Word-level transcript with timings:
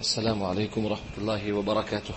السلام 0.00 0.42
عليكم 0.42 0.84
ورحمة 0.84 1.14
الله 1.18 1.52
وبركاته. 1.52 2.14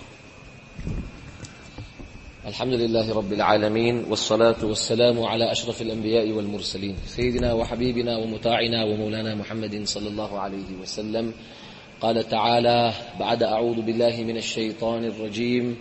الحمد 2.45 2.73
لله 2.73 3.13
رب 3.13 3.33
العالمين 3.33 4.05
والصلاة 4.09 4.61
والسلام 4.63 5.23
على 5.23 5.51
أشرف 5.51 5.81
الأنبياء 5.81 6.29
والمرسلين 6.29 6.95
سيدنا 7.05 7.53
وحبيبنا 7.53 8.17
ومطاعنا 8.17 8.85
ومولانا 8.85 9.35
محمد 9.35 9.81
صلى 9.87 10.09
الله 10.09 10.39
عليه 10.39 10.69
وسلم. 10.81 11.33
قال 12.01 12.29
تعالى 12.29 12.93
بعد 13.19 13.43
أعوذ 13.43 13.81
بالله 13.81 14.23
من 14.29 14.37
الشيطان 14.37 15.05
الرجيم. 15.05 15.75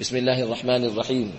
بسم 0.00 0.16
الله 0.16 0.42
الرحمن 0.42 0.84
الرحيم. 0.84 1.32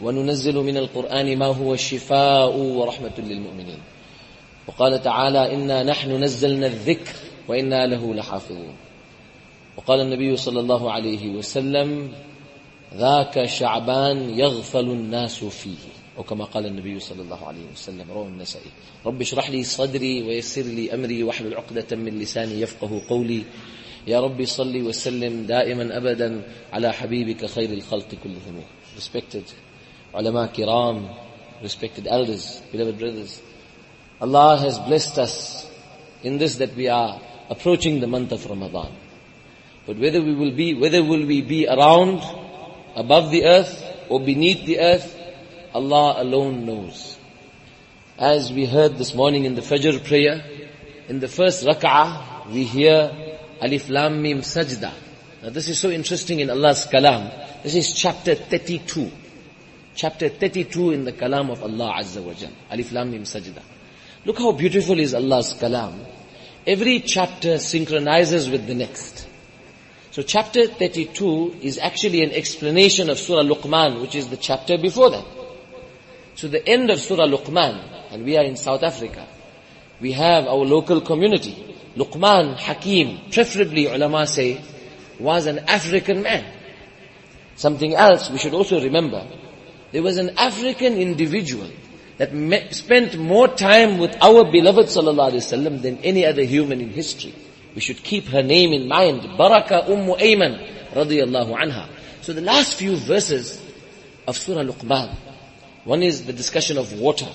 وننزل 0.00 0.56
من 0.56 0.76
القرآن 0.76 1.38
ما 1.38 1.46
هو 1.46 1.76
شفاء 1.76 2.56
ورحمة 2.56 3.16
للمؤمنين. 3.18 3.80
وقال 4.66 5.02
تعالى 5.02 5.54
إنا 5.54 5.82
نحن 5.82 6.24
نزلنا 6.24 6.66
الذكر 6.66 7.14
وإنا 7.48 7.86
له 7.86 8.14
لحافظون. 8.14 8.87
وقال 9.78 10.00
النبي 10.00 10.36
صلى 10.36 10.60
الله 10.60 10.92
عليه 10.92 11.28
وسلم 11.38 12.12
ذاك 12.98 13.46
شعبان 13.46 14.30
يغفل 14.34 14.90
الناس 14.90 15.44
فيه. 15.44 15.82
أو 16.18 16.22
كما 16.22 16.44
قال 16.44 16.66
النبي 16.66 16.98
صلى 16.98 17.22
الله 17.22 17.46
عليه 17.46 17.64
وسلم 17.72 18.10
رواه 18.10 18.26
النسائي. 18.26 18.70
رب 19.06 19.20
اشرح 19.20 19.50
لي 19.50 19.62
صدري 19.62 20.22
ويسر 20.22 20.62
لي 20.62 20.94
أمري 20.94 21.22
واحلل 21.22 21.54
عقدة 21.54 21.96
من 21.96 22.18
لساني 22.18 22.60
يفقه 22.60 23.02
قولي. 23.08 23.42
يا 24.06 24.20
ربي 24.20 24.46
صل 24.46 24.82
وسلم 24.82 25.46
دائما 25.46 25.96
أبدا 25.96 26.42
على 26.72 26.92
حبيبك 26.92 27.46
خير 27.46 27.70
الخلق 27.70 28.10
كلهم. 28.24 28.62
Respected 28.98 29.46
ulama 30.12 30.48
kiram 30.48 31.06
respected 31.62 32.08
elders 32.08 32.62
beloved 32.72 32.98
brothers. 32.98 33.40
Allah 34.20 34.58
has 34.58 34.78
blessed 34.80 35.18
us 35.18 35.70
in 36.24 36.38
this 36.38 36.56
that 36.56 36.74
we 36.74 36.88
are 36.88 37.20
approaching 37.48 38.00
the 38.00 38.08
month 38.08 38.32
of 38.32 38.44
Ramadan. 38.50 38.90
But 39.88 39.96
whether 39.96 40.20
we 40.20 40.34
will 40.34 40.50
be 40.50 40.74
whether 40.74 41.02
will 41.02 41.24
we 41.24 41.40
be 41.40 41.66
around 41.66 42.22
above 42.94 43.30
the 43.30 43.46
earth 43.46 43.82
or 44.10 44.20
beneath 44.20 44.66
the 44.66 44.80
earth, 44.80 45.16
Allah 45.72 46.16
alone 46.18 46.66
knows. 46.66 47.16
As 48.18 48.52
we 48.52 48.66
heard 48.66 48.98
this 48.98 49.14
morning 49.14 49.46
in 49.46 49.54
the 49.54 49.62
Fajr 49.62 50.04
prayer, 50.04 50.44
in 51.08 51.20
the 51.20 51.28
first 51.28 51.64
rak'ah, 51.64 52.50
we 52.52 52.64
hear 52.64 53.38
Alif 53.62 53.88
Lam 53.88 54.20
Mim 54.20 54.40
Sajda. 54.40 54.92
Now 55.42 55.48
this 55.48 55.70
is 55.70 55.78
so 55.78 55.88
interesting 55.88 56.40
in 56.40 56.50
Allah's 56.50 56.86
Kalam. 56.86 57.62
This 57.62 57.74
is 57.74 57.90
chapter 57.94 58.34
32. 58.34 59.10
Chapter 59.94 60.28
32 60.28 60.90
in 60.90 61.04
the 61.04 61.12
Kalam 61.14 61.50
of 61.50 61.62
Allah 61.62 61.94
Azza 61.98 62.22
wa 62.22 62.34
Jal. 62.34 62.52
Alif 62.70 62.92
Lam 62.92 63.10
Mim 63.10 63.22
Sajda. 63.22 63.62
Look 64.26 64.36
how 64.36 64.52
beautiful 64.52 65.00
is 65.00 65.14
Allah's 65.14 65.54
Kalam. 65.54 66.04
Every 66.66 67.00
chapter 67.00 67.56
synchronizes 67.56 68.50
with 68.50 68.66
the 68.66 68.74
next. 68.74 69.27
So 70.18 70.24
chapter 70.24 70.66
32 70.66 71.58
is 71.62 71.78
actually 71.78 72.24
an 72.24 72.32
explanation 72.32 73.08
of 73.08 73.20
Surah 73.20 73.44
Luqman, 73.44 74.00
which 74.00 74.16
is 74.16 74.26
the 74.26 74.36
chapter 74.36 74.76
before 74.76 75.10
that. 75.10 75.24
So 76.34 76.48
the 76.48 76.68
end 76.68 76.90
of 76.90 76.98
Surah 76.98 77.28
Luqman, 77.28 78.10
and 78.10 78.24
we 78.24 78.36
are 78.36 78.42
in 78.42 78.56
South 78.56 78.82
Africa, 78.82 79.28
we 80.00 80.10
have 80.10 80.48
our 80.48 80.56
local 80.56 81.00
community. 81.02 81.76
Luqman 81.94 82.56
Hakim, 82.56 83.30
preferably 83.30 83.86
ulama 83.86 84.26
say, 84.26 84.60
was 85.20 85.46
an 85.46 85.60
African 85.68 86.24
man. 86.24 86.52
Something 87.54 87.94
else 87.94 88.28
we 88.28 88.38
should 88.38 88.54
also 88.54 88.82
remember, 88.82 89.24
there 89.92 90.02
was 90.02 90.16
an 90.16 90.36
African 90.36 90.94
individual 90.94 91.70
that 92.16 92.32
spent 92.74 93.16
more 93.16 93.46
time 93.46 93.98
with 93.98 94.16
our 94.20 94.50
beloved 94.50 94.86
sallallahu 94.86 95.34
alaihi 95.34 95.46
wasallam 95.46 95.80
than 95.80 95.98
any 95.98 96.26
other 96.26 96.42
human 96.42 96.80
in 96.80 96.90
history. 96.90 97.36
We 97.75 97.81
should 97.81 98.03
keep 98.03 98.25
her 98.25 98.43
name 98.43 98.73
in 98.73 98.87
mind. 98.87 99.37
Baraka 99.37 99.85
Ummu 99.87 100.19
Ayman 100.19 100.91
radiyallahu 100.91 101.55
anha. 101.57 101.89
So 102.21 102.33
the 102.33 102.41
last 102.41 102.75
few 102.75 102.95
verses 102.95 103.61
of 104.27 104.37
Surah 104.37 104.63
Luqman, 104.63 105.15
one 105.83 106.03
is 106.03 106.25
the 106.25 106.33
discussion 106.33 106.77
of 106.77 106.93
water. 106.99 107.27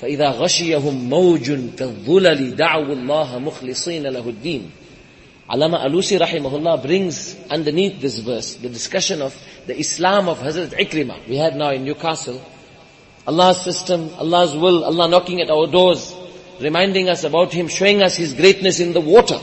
فَإِذَا 0.00 0.38
غَشِيَهُمْ 0.38 1.08
مَوْجٌ 1.08 1.76
كَالظُّلَلِ 1.76 2.56
دَعْوُوا 2.56 2.94
اللَّهَ 2.94 3.50
مُخْلِصِينَ 3.50 4.02
لَهُ 4.02 4.22
الدِّينَ 4.22 4.70
Alama 5.50 5.78
Alusi 5.78 6.20
rahimahullah 6.20 6.82
brings 6.82 7.34
underneath 7.48 8.00
this 8.00 8.18
verse 8.18 8.56
the 8.56 8.68
discussion 8.68 9.22
of 9.22 9.34
the 9.66 9.78
Islam 9.78 10.28
of 10.28 10.38
Hazrat 10.40 10.78
Ikrimah. 10.78 11.26
We 11.26 11.36
had 11.36 11.56
now 11.56 11.70
in 11.70 11.84
Newcastle. 11.84 12.40
Allah's 13.26 13.62
system, 13.62 14.10
Allah's 14.18 14.54
will, 14.54 14.84
Allah 14.84 15.08
knocking 15.08 15.40
at 15.40 15.50
our 15.50 15.66
doors, 15.66 16.14
reminding 16.60 17.08
us 17.08 17.24
about 17.24 17.52
Him, 17.52 17.68
showing 17.68 18.02
us 18.02 18.14
His 18.14 18.34
greatness 18.34 18.78
in 18.78 18.92
the 18.92 19.00
water. 19.00 19.40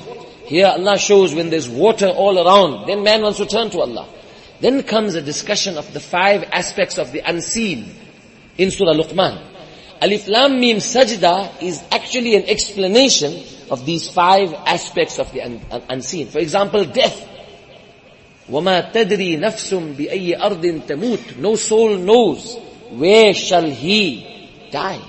Here 0.50 0.67
Allah 0.67 0.97
shows 0.97 1.33
when 1.33 1.50
there's 1.50 1.67
water 1.69 2.07
all 2.07 2.38
around, 2.38 2.88
then 2.88 3.03
man 3.03 3.22
wants 3.22 3.39
to 3.39 3.45
turn 3.45 3.69
to 3.72 3.79
Allah. 3.79 4.07
Then 4.59 4.83
comes 4.83 5.16
a 5.16 5.22
discussion 5.22 5.78
of 5.78 5.91
the 5.94 6.00
five 6.00 6.44
aspects 6.51 6.97
of 6.97 7.11
the 7.11 7.19
unseen 7.19 7.94
in 8.57 8.72
Surah 8.72 8.94
Luqman. 8.94 9.41
Alif 10.01 10.28
Lam 10.28 10.59
Mim 10.59 10.78
Sajda 10.78 11.61
is 11.61 11.83
actually 11.91 12.35
an 12.35 12.44
explanation 12.44 13.44
of 13.72 13.85
these 13.85 14.09
five 14.09 14.53
aspects 14.53 15.19
of 15.19 15.31
the 15.31 15.41
un- 15.41 15.61
un- 15.72 15.83
unseen. 15.89 16.28
For 16.28 16.39
example, 16.39 16.85
death. 16.85 17.31
وَمَا 18.50 18.94
تَدْرِي 18.94 19.39
نَفْسٌ 19.39 19.95
بِأَيِّ 19.95 20.39
أَرْضٍ 20.39 20.85
تَمُوتُ 20.85 21.38
No 21.38 21.56
soul 21.56 21.97
knows 21.97 22.56
where 22.91 23.33
shall 23.33 23.66
he 23.66 24.50
die. 24.72 25.01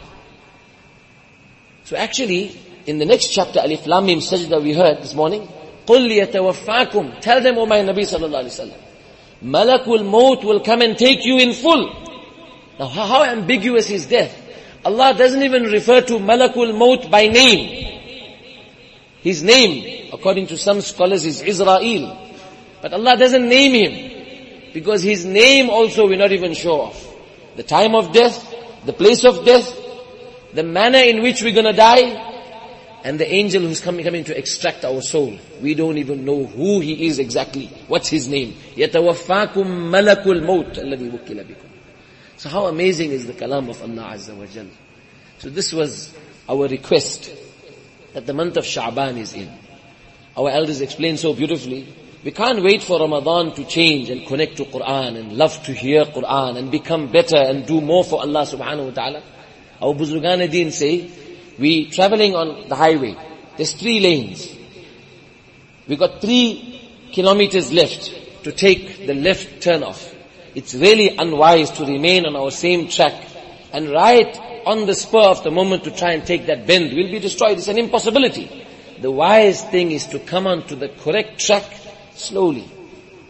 So 1.85 1.97
actually, 1.97 2.59
in 2.87 2.99
the 2.99 3.05
next 3.05 3.29
chapter, 3.29 3.61
Alif 3.61 3.87
Lam 3.87 4.07
Mim 4.07 4.21
Sajda 4.21 4.63
we 4.63 4.73
heard 4.73 5.03
this 5.03 5.15
morning, 5.15 5.49
قُلْ 5.87 6.09
يَتَوَفَّاكُمْ 6.09 7.21
Tell 7.21 7.41
them, 7.41 7.59
O 7.59 7.67
my 7.67 7.79
Nabi 7.79 8.01
sallallahu 8.01 8.45
alayhi 8.45 8.71
wa 8.71 8.75
sallam, 8.75 9.85
Malakul 9.85 10.05
Maut 10.05 10.45
will 10.45 10.61
come 10.61 10.83
and 10.83 10.97
take 10.97 11.25
you 11.25 11.39
in 11.39 11.53
full. 11.53 11.87
Now 12.79 12.87
how, 12.87 13.07
how 13.07 13.25
ambiguous 13.25 13.91
is 13.91 14.07
death? 14.07 14.35
Allah 14.85 15.15
doesn't 15.15 15.43
even 15.43 15.65
refer 15.65 16.01
to 16.03 16.15
Malakul 16.15 16.77
Maut 16.77 17.11
by 17.11 17.27
name. 17.27 18.01
His 19.21 19.43
name, 19.43 20.11
according 20.13 20.47
to 20.49 20.57
some 20.57 20.81
scholars, 20.81 21.25
is 21.25 21.43
Israel. 21.43 22.17
But 22.81 22.93
Allah 22.93 23.17
doesn't 23.17 23.49
name 23.49 23.73
him. 23.73 24.73
Because 24.73 25.03
his 25.03 25.25
name 25.25 25.71
also 25.71 26.07
we're 26.07 26.19
not 26.19 26.33
even 26.33 26.55
sure 26.55 26.85
of. 26.87 27.17
The 27.57 27.65
time 27.65 27.95
of 27.95 28.13
death, 28.13 28.55
the 28.85 28.93
place 28.93 29.25
of 29.25 29.45
death, 29.45 29.75
the 30.53 30.63
manner 30.63 30.99
in 30.99 31.23
which 31.23 31.43
we're 31.43 31.55
gonna 31.55 31.73
die, 31.73 32.30
and 33.07 33.21
the 33.21 33.33
angel 33.33 33.63
who's 33.63 33.81
coming, 33.81 34.05
coming 34.05 34.25
to 34.25 34.37
extract 34.37 34.85
our 34.85 35.01
soul. 35.01 35.39
We 35.63 35.75
don't 35.75 35.97
even 35.99 36.25
know 36.25 36.45
who 36.45 36.81
he 36.81 37.07
is 37.07 37.21
exactly. 37.21 37.67
What's 37.87 38.09
his 38.09 38.27
name? 38.27 38.55
يَتَوَفَّاكُمْ 38.75 39.55
مَلَكُ 39.55 40.25
الْمَوْتِ 40.25 40.79
الَّذِي 40.79 41.13
وُكِّلَ 41.13 41.47
بِكُمْ 41.47 41.69
So 42.37 42.49
how 42.49 42.67
amazing 42.67 43.13
is 43.13 43.27
the 43.27 43.33
kalam 43.33 43.71
of 43.71 43.81
Allah 43.81 44.15
Azza 44.15 44.37
wa 44.37 44.47
Jal. 44.47 44.67
So 45.39 45.51
this 45.51 45.73
was 45.73 46.17
our 46.49 46.67
request 46.67 47.31
that 48.13 48.27
the 48.27 48.35
month 48.35 48.57
of 48.57 48.65
Sha'ban 48.65 49.19
is 49.19 49.35
in. 49.35 49.53
Our 50.37 50.51
elders 50.51 50.81
explained 50.81 51.21
so 51.21 51.33
beautifully. 51.33 51.87
We 52.25 52.33
can't 52.33 52.61
wait 52.61 52.83
for 52.83 52.99
Ramadan 52.99 53.55
to 53.55 53.65
change 53.65 54.11
and 54.11 54.27
connect 54.27 54.57
to 54.57 54.65
Quran 54.65 55.17
and 55.17 55.33
love 55.35 55.63
to 55.67 55.73
hear 55.73 56.05
Quran 56.07 56.57
and 56.57 56.73
become 56.73 57.13
better 57.13 57.37
and 57.37 57.65
do 57.65 57.81
more 57.81 58.03
for 58.03 58.21
Allah 58.21 58.43
subhanahu 58.43 58.87
wa 58.87 58.91
ta'ala. 58.91 59.23
Our 59.81 59.95
Buzurgan 59.95 60.51
Deen 60.51 60.73
say, 60.73 61.09
we 61.62 61.90
traveling 61.90 62.36
on 62.36 62.68
the 62.68 62.76
highway. 62.76 63.16
There's 63.56 63.74
three 63.74 64.00
lanes. 64.00 64.54
We 65.88 65.96
got 65.96 66.20
three 66.20 66.82
kilometers 67.14 67.72
left 67.72 68.44
to 68.44 68.52
take 68.52 69.06
the 69.06 69.14
left 69.14 69.62
turn 69.62 69.84
off. 69.84 70.14
It's 70.56 70.74
really 70.74 71.16
unwise 71.16 71.70
to 71.72 71.86
remain 71.86 72.26
on 72.26 72.36
our 72.36 72.52
same 72.52 72.90
track 72.90 73.14
and 73.72 73.90
right 73.90 74.36
on 74.66 74.86
the 74.86 74.96
spur 74.96 75.20
of 75.20 75.44
the 75.44 75.52
moment 75.52 75.84
to 75.86 75.92
try 75.92 76.14
and 76.14 76.26
take 76.26 76.48
that 76.48 76.66
bend. 76.66 76.92
We'll 76.94 77.12
be 77.12 77.20
destroyed. 77.20 77.58
It's 77.58 77.68
an 77.68 77.78
impossibility. 77.78 78.66
The 79.00 79.12
wise 79.12 79.64
thing 79.64 79.92
is 79.92 80.08
to 80.08 80.20
come 80.20 80.48
onto 80.48 80.76
the 80.76 80.90
correct 80.90 81.40
track 81.40 81.64
slowly, 82.16 82.70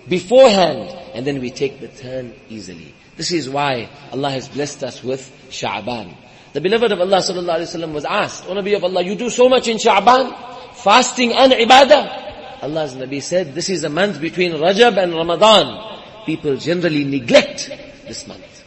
beforehand, 0.07 0.89
and 1.13 1.25
then 1.25 1.39
we 1.39 1.51
take 1.51 1.79
the 1.79 1.87
turn 1.87 2.33
easily. 2.49 2.93
This 3.17 3.31
is 3.31 3.49
why 3.49 3.89
Allah 4.11 4.31
has 4.31 4.47
blessed 4.47 4.83
us 4.83 5.03
with 5.03 5.21
Sha'ban. 5.49 6.15
The 6.53 6.61
beloved 6.61 6.91
of 6.91 6.99
Allah 6.99 7.17
sallallahu 7.17 7.59
alaihi 7.59 7.75
wasallam 7.75 7.93
was 7.93 8.05
asked, 8.05 8.45
O 8.47 8.53
Nabi 8.53 8.75
of 8.75 8.83
Allah, 8.83 9.01
you 9.03 9.15
do 9.15 9.29
so 9.29 9.47
much 9.47 9.67
in 9.69 9.77
Sha'ban, 9.77 10.35
fasting 10.75 11.31
and 11.31 11.53
ibadah. 11.53 12.63
Allah's 12.63 12.95
Nabi 12.95 13.21
said, 13.21 13.55
this 13.55 13.69
is 13.69 13.83
a 13.83 13.89
month 13.89 14.19
between 14.19 14.51
Rajab 14.51 15.01
and 15.01 15.13
Ramadan. 15.13 16.25
People 16.25 16.57
generally 16.57 17.05
neglect 17.05 17.71
this 18.05 18.27
month. 18.27 18.63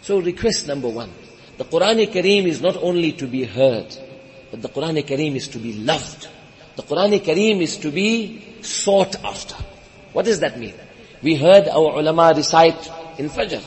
So 0.00 0.18
request 0.20 0.66
number 0.66 0.88
one. 0.88 1.12
The 1.58 1.64
Quran 1.64 2.10
Kareem 2.10 2.46
is 2.46 2.60
not 2.60 2.76
only 2.78 3.12
to 3.12 3.26
be 3.26 3.44
heard, 3.44 3.94
but 4.50 4.62
the 4.62 4.68
Quran 4.68 5.00
Kareem 5.06 5.36
is 5.36 5.48
to 5.48 5.58
be 5.58 5.74
loved. 5.74 6.28
The 6.76 6.82
Quran 6.82 7.20
Kareem 7.20 7.60
is 7.60 7.76
to 7.78 7.90
be 7.90 8.62
sought 8.62 9.22
after. 9.22 9.56
What 10.12 10.24
does 10.24 10.40
that 10.40 10.58
mean? 10.58 10.74
We 11.22 11.36
heard 11.36 11.68
our 11.68 11.98
ulama 12.00 12.32
recite 12.34 12.90
in 13.18 13.28
Fajr, 13.28 13.62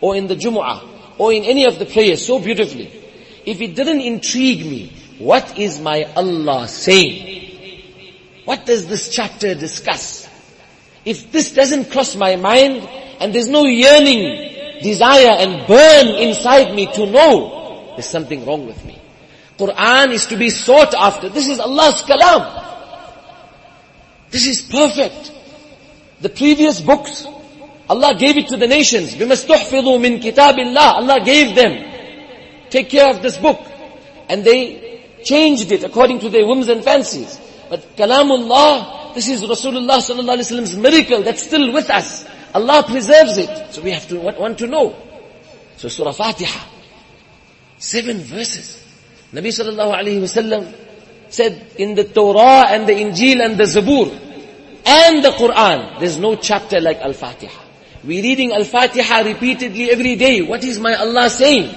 or 0.00 0.16
in 0.16 0.26
the 0.26 0.34
Jumu'ah, 0.34 0.97
or 1.18 1.32
in 1.32 1.44
any 1.44 1.66
of 1.66 1.78
the 1.78 1.86
prayers 1.86 2.24
so 2.24 2.38
beautifully. 2.38 2.90
If 3.44 3.60
it 3.60 3.74
didn't 3.74 4.00
intrigue 4.00 4.64
me, 4.64 4.92
what 5.18 5.58
is 5.58 5.80
my 5.80 6.04
Allah 6.16 6.68
saying? 6.68 8.42
What 8.44 8.64
does 8.64 8.86
this 8.86 9.10
chapter 9.10 9.54
discuss? 9.54 10.28
If 11.04 11.32
this 11.32 11.52
doesn't 11.52 11.90
cross 11.90 12.16
my 12.16 12.36
mind 12.36 12.88
and 13.20 13.34
there's 13.34 13.48
no 13.48 13.64
yearning, 13.64 14.80
desire 14.82 15.36
and 15.40 15.66
burn 15.66 16.06
inside 16.08 16.74
me 16.74 16.86
to 16.92 17.06
know, 17.06 17.92
there's 17.96 18.08
something 18.08 18.46
wrong 18.46 18.66
with 18.66 18.84
me. 18.84 18.98
Quran 19.58 20.12
is 20.12 20.26
to 20.26 20.36
be 20.36 20.50
sought 20.50 20.94
after. 20.94 21.28
This 21.28 21.48
is 21.48 21.58
Allah's 21.58 22.02
kalam. 22.02 22.64
This 24.30 24.46
is 24.46 24.62
perfect. 24.62 25.32
The 26.20 26.28
previous 26.28 26.80
books, 26.80 27.26
Allah 27.89 28.15
gave 28.17 28.37
it 28.37 28.47
to 28.47 28.57
the 28.57 28.67
nations. 28.67 29.15
We 29.15 29.25
must 29.25 29.47
تُحْفِظُوا 29.47 29.99
مِن 29.99 30.21
كِتَابِ 30.21 30.55
اللَّهِ 30.55 30.77
Allah 30.77 31.23
gave 31.23 31.55
them. 31.55 31.91
Take 32.69 32.89
care 32.89 33.09
of 33.09 33.21
this 33.21 33.37
book. 33.37 33.59
And 34.29 34.43
they 34.43 35.03
changed 35.23 35.71
it 35.71 35.83
according 35.83 36.19
to 36.19 36.29
their 36.29 36.45
whims 36.45 36.69
and 36.69 36.83
fancies. 36.83 37.39
But 37.69 37.95
Kalamullah, 37.95 39.13
this 39.13 39.27
is 39.27 39.43
Rasulullah 39.43 39.97
sallallahu 39.97 40.37
alaihi 40.37 40.51
wasallam's 40.51 40.75
miracle 40.75 41.23
that's 41.23 41.43
still 41.43 41.73
with 41.73 41.89
us. 41.89 42.25
Allah 42.53 42.83
preserves 42.87 43.37
it. 43.37 43.73
So 43.73 43.81
we 43.81 43.91
have 43.91 44.07
to 44.09 44.19
want 44.19 44.57
to 44.59 44.67
know. 44.67 44.95
So 45.77 45.87
Surah 45.89 46.13
Fatiha, 46.13 46.67
seven 47.77 48.19
verses. 48.19 48.81
Nabi 49.33 49.47
sallallahu 49.47 49.93
alaihi 49.93 50.21
wasallam 50.21 50.73
said 51.29 51.73
in 51.77 51.95
the 51.95 52.03
Torah 52.03 52.67
and 52.69 52.87
the 52.87 52.93
Injil 52.93 53.43
and 53.43 53.57
the 53.57 53.63
Zabur 53.63 54.07
and 54.85 55.23
the 55.23 55.29
Quran, 55.29 55.99
there's 55.99 56.19
no 56.19 56.35
chapter 56.35 56.79
like 56.79 56.99
Al-Fatiha. 56.99 57.59
We're 58.04 58.22
reading 58.22 58.52
Al-Fatiha 58.52 59.20
repeatedly 59.20 59.90
every 59.90 60.16
day. 60.16 60.42
What 60.42 60.62
is 60.64 60.78
my 60.78 60.94
Allah 60.94 61.28
saying? 61.30 61.74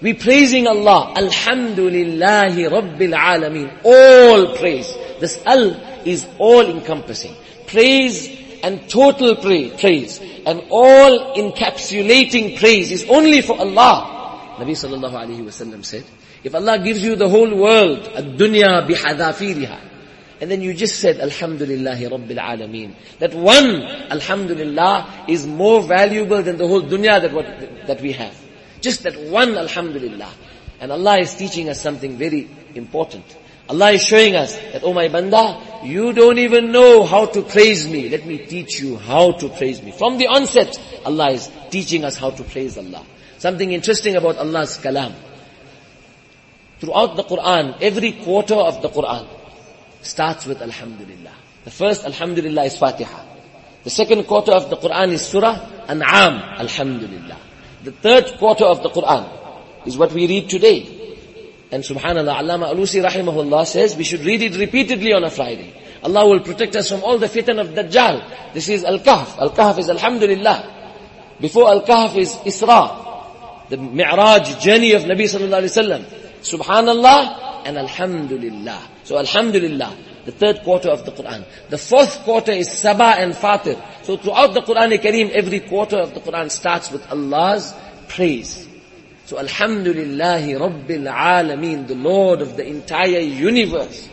We 0.00 0.14
praising 0.14 0.66
Allah. 0.66 1.12
Alhamdulillahi 1.16 2.68
Rabbil 2.70 3.14
Alameen. 3.14 3.80
All 3.84 4.56
praise. 4.56 4.92
This 5.20 5.40
Al 5.44 5.76
is 6.06 6.26
all 6.38 6.66
encompassing. 6.66 7.34
Praise 7.66 8.28
and 8.62 8.88
total 8.88 9.36
praise 9.36 10.20
and 10.46 10.62
all 10.70 11.34
encapsulating 11.36 12.58
praise 12.58 12.90
is 12.90 13.04
only 13.08 13.42
for 13.42 13.58
Allah. 13.58 14.56
Nabi 14.58 14.72
sallallahu 14.72 15.14
alayhi 15.14 15.44
wasallam 15.44 15.84
said, 15.84 16.04
if 16.42 16.54
Allah 16.54 16.78
gives 16.78 17.02
you 17.02 17.16
the 17.16 17.28
whole 17.28 17.54
world, 17.54 18.08
ad-dunya 18.14 18.86
bihadafiriha, 18.88 19.91
and 20.42 20.50
then 20.50 20.60
you 20.60 20.74
just 20.74 20.98
said, 20.98 21.18
Alhamdulillahi 21.18 22.10
Rabbil 22.10 22.36
Alameen. 22.36 22.96
That 23.20 23.32
one, 23.32 23.80
Alhamdulillah, 24.10 25.26
is 25.28 25.46
more 25.46 25.80
valuable 25.84 26.42
than 26.42 26.56
the 26.56 26.66
whole 26.66 26.82
dunya 26.82 27.22
that, 27.22 27.32
what, 27.32 27.46
that 27.86 28.00
we 28.00 28.10
have. 28.10 28.36
Just 28.80 29.04
that 29.04 29.16
one 29.30 29.56
Alhamdulillah. 29.56 30.28
And 30.80 30.90
Allah 30.90 31.20
is 31.20 31.32
teaching 31.36 31.68
us 31.68 31.80
something 31.80 32.18
very 32.18 32.50
important. 32.74 33.24
Allah 33.68 33.92
is 33.92 34.02
showing 34.02 34.34
us 34.34 34.56
that, 34.56 34.82
oh 34.82 34.92
my 34.92 35.06
banda, 35.06 35.60
you 35.84 36.12
don't 36.12 36.38
even 36.38 36.72
know 36.72 37.04
how 37.04 37.26
to 37.26 37.42
praise 37.42 37.86
me. 37.86 38.08
Let 38.08 38.26
me 38.26 38.38
teach 38.38 38.80
you 38.80 38.96
how 38.96 39.30
to 39.30 39.48
praise 39.48 39.80
me. 39.80 39.92
From 39.92 40.18
the 40.18 40.26
onset, 40.26 40.76
Allah 41.04 41.30
is 41.30 41.52
teaching 41.70 42.02
us 42.02 42.16
how 42.16 42.30
to 42.30 42.42
praise 42.42 42.76
Allah. 42.76 43.06
Something 43.38 43.70
interesting 43.70 44.16
about 44.16 44.38
Allah's 44.38 44.76
kalam. 44.78 45.14
Throughout 46.80 47.14
the 47.14 47.22
Quran, 47.22 47.80
every 47.80 48.10
quarter 48.10 48.56
of 48.56 48.82
the 48.82 48.88
Quran 48.88 49.28
starts 50.02 50.46
with 50.46 50.60
Alhamdulillah. 50.62 51.32
The 51.64 51.70
first 51.70 52.04
Alhamdulillah 52.04 52.64
is 52.64 52.76
Fatiha. 52.76 53.24
The 53.84 53.90
second 53.90 54.24
quarter 54.24 54.52
of 54.52 54.70
the 54.70 54.76
Quran 54.76 55.12
is 55.12 55.22
Surah 55.26 55.86
An'am, 55.88 56.34
Alhamdulillah. 56.60 57.38
The 57.84 57.92
third 57.92 58.38
quarter 58.38 58.64
of 58.64 58.82
the 58.82 58.90
Quran 58.90 59.86
is 59.86 59.98
what 59.98 60.12
we 60.12 60.26
read 60.26 60.48
today. 60.48 60.98
And 61.72 61.82
subhanAllah, 61.82 62.36
Allama 62.36 62.72
Alusi 62.72 63.02
rahimahullah 63.02 63.66
says 63.66 63.96
we 63.96 64.04
should 64.04 64.20
read 64.20 64.42
it 64.42 64.56
repeatedly 64.56 65.12
on 65.12 65.24
a 65.24 65.30
Friday. 65.30 65.72
Allah 66.02 66.28
will 66.28 66.40
protect 66.40 66.76
us 66.76 66.88
from 66.88 67.02
all 67.02 67.18
the 67.18 67.26
fitan 67.26 67.60
of 67.60 67.68
Dajjal. 67.68 68.52
This 68.52 68.68
is 68.68 68.84
Al-Kahf. 68.84 69.38
Al-Kahf 69.38 69.78
is 69.78 69.88
Alhamdulillah. 69.88 71.36
Before 71.40 71.68
Al-Kahf 71.68 72.16
is 72.16 72.34
Isra. 72.34 73.68
The 73.68 73.76
Mi'raj 73.78 74.60
journey 74.60 74.92
of 74.92 75.02
Nabi 75.02 75.24
sallallahu 75.24 75.62
alayhi 75.62 75.76
wa 75.76 75.82
sallam. 75.82 76.04
Subhanallah 76.42 77.51
and 77.64 77.78
Alhamdulillah. 77.78 78.88
So 79.04 79.18
Alhamdulillah, 79.18 79.96
the 80.24 80.32
third 80.32 80.62
quarter 80.62 80.90
of 80.90 81.04
the 81.04 81.12
Quran. 81.12 81.44
The 81.68 81.78
fourth 81.78 82.20
quarter 82.24 82.52
is 82.52 82.68
Sabah 82.68 83.18
and 83.18 83.34
Fatir. 83.34 83.80
So 84.04 84.16
throughout 84.16 84.54
the 84.54 84.62
Quran 84.62 84.96
Kareem, 84.98 85.30
every 85.30 85.60
quarter 85.60 85.98
of 85.98 86.14
the 86.14 86.20
Quran 86.20 86.50
starts 86.50 86.90
with 86.90 87.10
Allah's 87.10 87.74
praise. 88.08 88.68
So 89.26 89.36
Alhamdulillahi 89.36 90.58
Rabbil 90.58 91.10
Alameen, 91.10 91.86
the 91.86 91.94
Lord 91.94 92.42
of 92.42 92.56
the 92.56 92.66
entire 92.66 93.20
universe. 93.20 94.08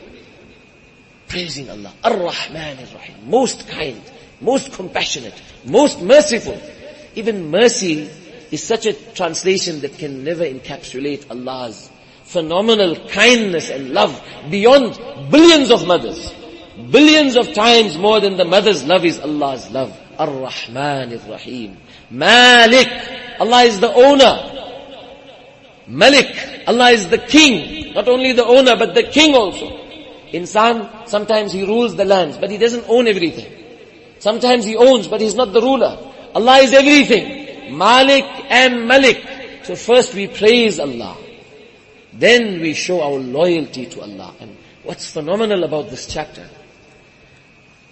Praising 1.28 1.69
Allah. 1.69 1.94
Ar-Rahman 2.04 2.80
Ar-Rahim. 2.80 3.30
Most 3.30 3.68
kind, 3.68 4.02
most 4.42 4.74
compassionate, 4.74 5.40
most 5.66 6.02
merciful. 6.02 6.60
Even 7.16 7.52
mercy 7.52 8.10
is 8.52 8.63
such 8.63 8.86
a 8.86 8.94
translation 8.94 9.81
that 9.81 9.98
can 9.98 10.24
never 10.24 10.44
encapsulate 10.44 11.30
Allah's 11.30 11.90
phenomenal 12.30 12.96
kindness 13.10 13.70
and 13.70 13.90
love 13.90 14.14
beyond 14.50 14.94
billions 15.31 15.72
of 15.72 15.86
mothers. 15.88 16.34
Billions 16.92 17.36
of 17.36 17.54
times 17.54 17.98
more 17.98 18.20
than 18.22 18.38
the 18.38 18.46
mother's 18.46 18.86
love 18.86 19.04
is 19.04 19.20
Allah's 19.20 19.70
love. 19.72 19.98
Ar-Rahman 20.18 21.12
Ar-Rahim. 21.14 21.78
Malik. 22.12 22.88
Allah 23.40 23.64
is 23.64 23.80
the 23.80 23.92
owner. 23.92 24.36
Malik. 25.88 26.64
Allah 26.68 26.92
is 26.92 27.10
the 27.10 27.18
king. 27.18 27.94
Not 27.94 28.08
only 28.08 28.34
the 28.34 28.46
owner, 28.46 28.78
but 28.78 28.94
the 28.94 29.04
king 29.04 29.34
also. 29.34 29.66
Insan, 30.31 31.10
sometimes 31.10 31.52
he 31.52 31.66
rules 31.66 31.96
the 31.96 32.06
lands, 32.06 32.38
but 32.38 32.52
he 32.52 32.58
doesn't 32.58 32.86
own 32.88 33.08
everything. 33.08 33.52
Sometimes 34.20 34.66
he 34.66 34.76
owns, 34.76 35.08
but 35.08 35.20
he's 35.20 35.34
not 35.34 35.52
the 35.52 35.62
ruler. 35.62 35.98
Allah 36.36 36.58
is 36.60 36.74
everything. 36.74 37.76
Malik 37.76 38.26
and 38.50 38.88
Malik. 38.88 39.26
So 39.64 39.76
first 39.76 40.14
we 40.14 40.28
praise 40.28 40.80
Allah. 40.80 41.18
Then 42.19 42.60
we 42.60 42.74
show 42.74 43.01
our 43.01 43.18
loyalty 43.18 43.86
to 43.86 44.01
Allah. 44.01 44.36
And 44.42 44.57
what's 44.83 45.10
phenomenal 45.10 45.63
about 45.63 45.89
this 45.89 46.06
chapter 46.06 46.45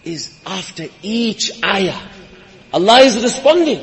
is 0.03 0.37
after 0.45 0.87
each 1.01 1.63
ayah, 1.63 1.97
Allah 2.73 2.99
is 2.99 3.23
responding. 3.23 3.79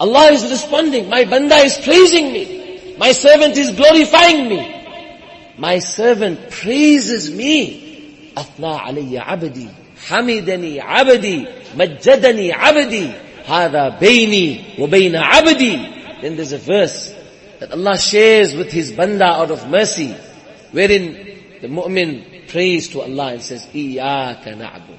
Allah 0.00 0.32
is 0.32 0.50
responding. 0.50 1.10
My 1.10 1.24
banda 1.24 1.56
is 1.56 1.76
praising 1.84 2.32
me. 2.32 2.96
My 2.96 3.12
servant 3.12 3.58
is 3.58 3.72
glorifying 3.72 4.48
me. 4.48 4.84
My 5.58 5.78
servant 5.78 6.50
praises 6.50 7.30
me. 7.30 8.32
Alayya 8.34 9.20
abdi. 9.20 9.68
Hamidani 10.08 10.80
abdi. 10.80 11.44
Majjadani 11.76 12.52
abdi. 12.54 13.06
Hada 13.44 14.00
bayni 14.00 14.78
wa 14.78 14.86
bayna 14.86 15.20
abdi. 15.22 15.76
Then 16.22 16.36
there's 16.36 16.52
a 16.52 16.58
verse 16.58 17.14
that 17.62 17.70
Allah 17.70 17.96
shares 17.96 18.56
with 18.56 18.72
His 18.72 18.90
banda 18.90 19.24
out 19.24 19.52
of 19.52 19.70
mercy, 19.70 20.12
wherein 20.72 21.12
the 21.60 21.68
mu'min 21.68 22.48
prays 22.48 22.88
to 22.88 23.02
Allah 23.02 23.34
and 23.34 23.40
says, 23.40 23.64
Iyaka 23.66 24.58
na'bud. 24.58 24.98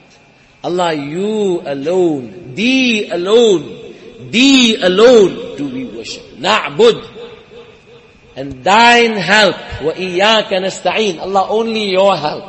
Allah, 0.64 0.94
you 0.94 1.60
alone, 1.60 2.56
thee 2.56 3.10
alone, 3.10 4.32
thee 4.32 4.82
alone 4.82 5.58
do 5.58 5.68
we 5.68 5.84
worship. 5.84 6.24
Na'bud. 6.38 7.06
And 8.38 8.64
thine 8.64 9.18
help, 9.18 9.58
iyaka 9.98 10.54
nasta'een. 10.64 11.20
Allah, 11.20 11.48
only 11.50 11.92
your 11.92 12.16
help. 12.16 12.46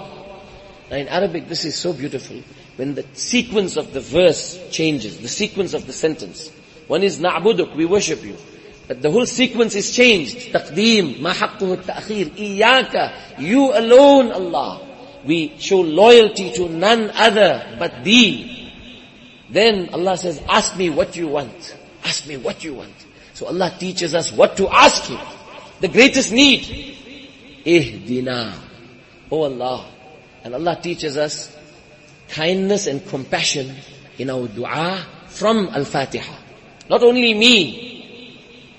Now 0.92 0.96
in 0.96 1.08
Arabic, 1.08 1.48
this 1.48 1.64
is 1.64 1.74
so 1.74 1.92
beautiful. 1.92 2.40
When 2.76 2.94
the 2.94 3.04
sequence 3.14 3.76
of 3.76 3.92
the 3.92 4.00
verse 4.00 4.60
changes, 4.70 5.18
the 5.18 5.26
sequence 5.26 5.74
of 5.74 5.88
the 5.88 5.92
sentence. 5.92 6.50
One 6.86 7.02
is 7.02 7.18
na'buduk, 7.18 7.74
we 7.74 7.84
worship 7.84 8.22
you. 8.22 8.36
But 8.86 9.00
the 9.00 9.10
whole 9.10 9.26
sequence 9.26 9.74
is 9.74 9.94
changed. 9.94 10.52
Taqdeem, 10.52 11.20
ma 11.20 11.32
haqquhu 11.32 11.84
ta'khir, 11.84 12.26
iyaka, 12.36 13.38
you 13.38 13.72
alone 13.72 14.30
Allah. 14.32 14.80
We 15.24 15.56
show 15.58 15.80
loyalty 15.80 16.52
to 16.52 16.68
none 16.68 17.10
other 17.14 17.76
but 17.78 18.04
thee. 18.04 18.72
Then 19.48 19.88
Allah 19.92 20.18
says, 20.18 20.42
ask 20.48 20.76
me 20.76 20.90
what 20.90 21.16
you 21.16 21.28
want. 21.28 21.76
Ask 22.04 22.26
me 22.26 22.36
what 22.36 22.62
you 22.62 22.74
want. 22.74 22.92
So 23.32 23.46
Allah 23.46 23.74
teaches 23.78 24.14
us 24.14 24.30
what 24.32 24.56
to 24.58 24.68
ask 24.68 25.04
Him. 25.04 25.20
The 25.80 25.88
greatest 25.88 26.32
need. 26.32 26.62
Ihdina. 27.64 28.52
Oh 29.30 29.44
Allah. 29.44 29.86
And 30.44 30.54
Allah 30.54 30.78
teaches 30.80 31.16
us 31.16 31.56
kindness 32.28 32.86
and 32.86 33.06
compassion 33.06 33.74
in 34.18 34.28
our 34.28 34.46
dua 34.46 35.06
from 35.28 35.68
Al-Fatiha. 35.68 36.36
Not 36.90 37.02
only 37.02 37.32
me, 37.32 37.93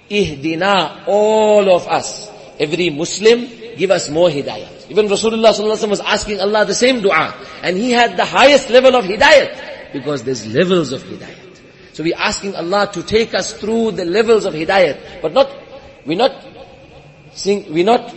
Ihdina, 0.09 1.07
all 1.07 1.69
of 1.69 1.87
us. 1.87 2.31
Every 2.59 2.89
Muslim, 2.89 3.47
give 3.75 3.91
us 3.91 4.09
more 4.09 4.29
hidayat. 4.29 4.89
Even 4.89 5.07
Rasulullah 5.07 5.89
was 5.89 5.99
asking 5.99 6.39
Allah 6.39 6.65
the 6.65 6.73
same 6.73 7.01
dua. 7.01 7.33
And 7.61 7.75
he 7.77 7.91
had 7.91 8.15
the 8.17 8.25
highest 8.25 8.69
level 8.69 8.95
of 8.95 9.05
hidayat. 9.05 9.93
Because 9.93 10.23
there's 10.23 10.45
levels 10.47 10.91
of 10.91 11.03
hidayat. 11.03 11.59
So 11.93 12.03
we're 12.03 12.17
asking 12.17 12.55
Allah 12.55 12.89
to 12.93 13.03
take 13.03 13.33
us 13.33 13.53
through 13.53 13.91
the 13.91 14.05
levels 14.05 14.45
of 14.45 14.53
hidayat. 14.53 15.21
But 15.21 15.33
not, 15.33 15.49
we're 16.05 16.17
not, 16.17 16.45
sing, 17.33 17.73
we're 17.73 17.85
not 17.85 18.13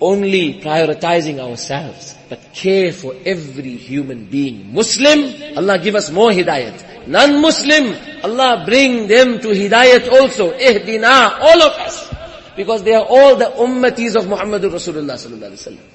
only 0.00 0.60
prioritizing 0.60 1.38
ourselves, 1.38 2.14
but 2.28 2.52
care 2.54 2.92
for 2.92 3.14
every 3.24 3.76
human 3.76 4.26
being. 4.26 4.72
Muslim, 4.72 5.56
Allah 5.56 5.78
give 5.78 5.94
us 5.94 6.10
more 6.10 6.30
hidayat. 6.30 6.97
Non-Muslim, 7.08 7.96
Allah 8.22 8.64
bring 8.66 9.08
them 9.08 9.40
to 9.40 9.48
hidayat 9.48 10.08
also. 10.12 10.52
Ihdina, 10.52 11.40
all 11.40 11.62
of 11.62 11.72
us. 11.80 12.12
Because 12.54 12.82
they 12.82 12.92
are 12.92 13.04
all 13.04 13.36
the 13.36 13.46
ummatis 13.46 14.14
of 14.14 14.24
Muhammadur 14.24 14.70
Rasulullah 14.70 15.16
sallallahu 15.16 15.48
alaihi 15.48 15.62
wasallam. 15.72 15.86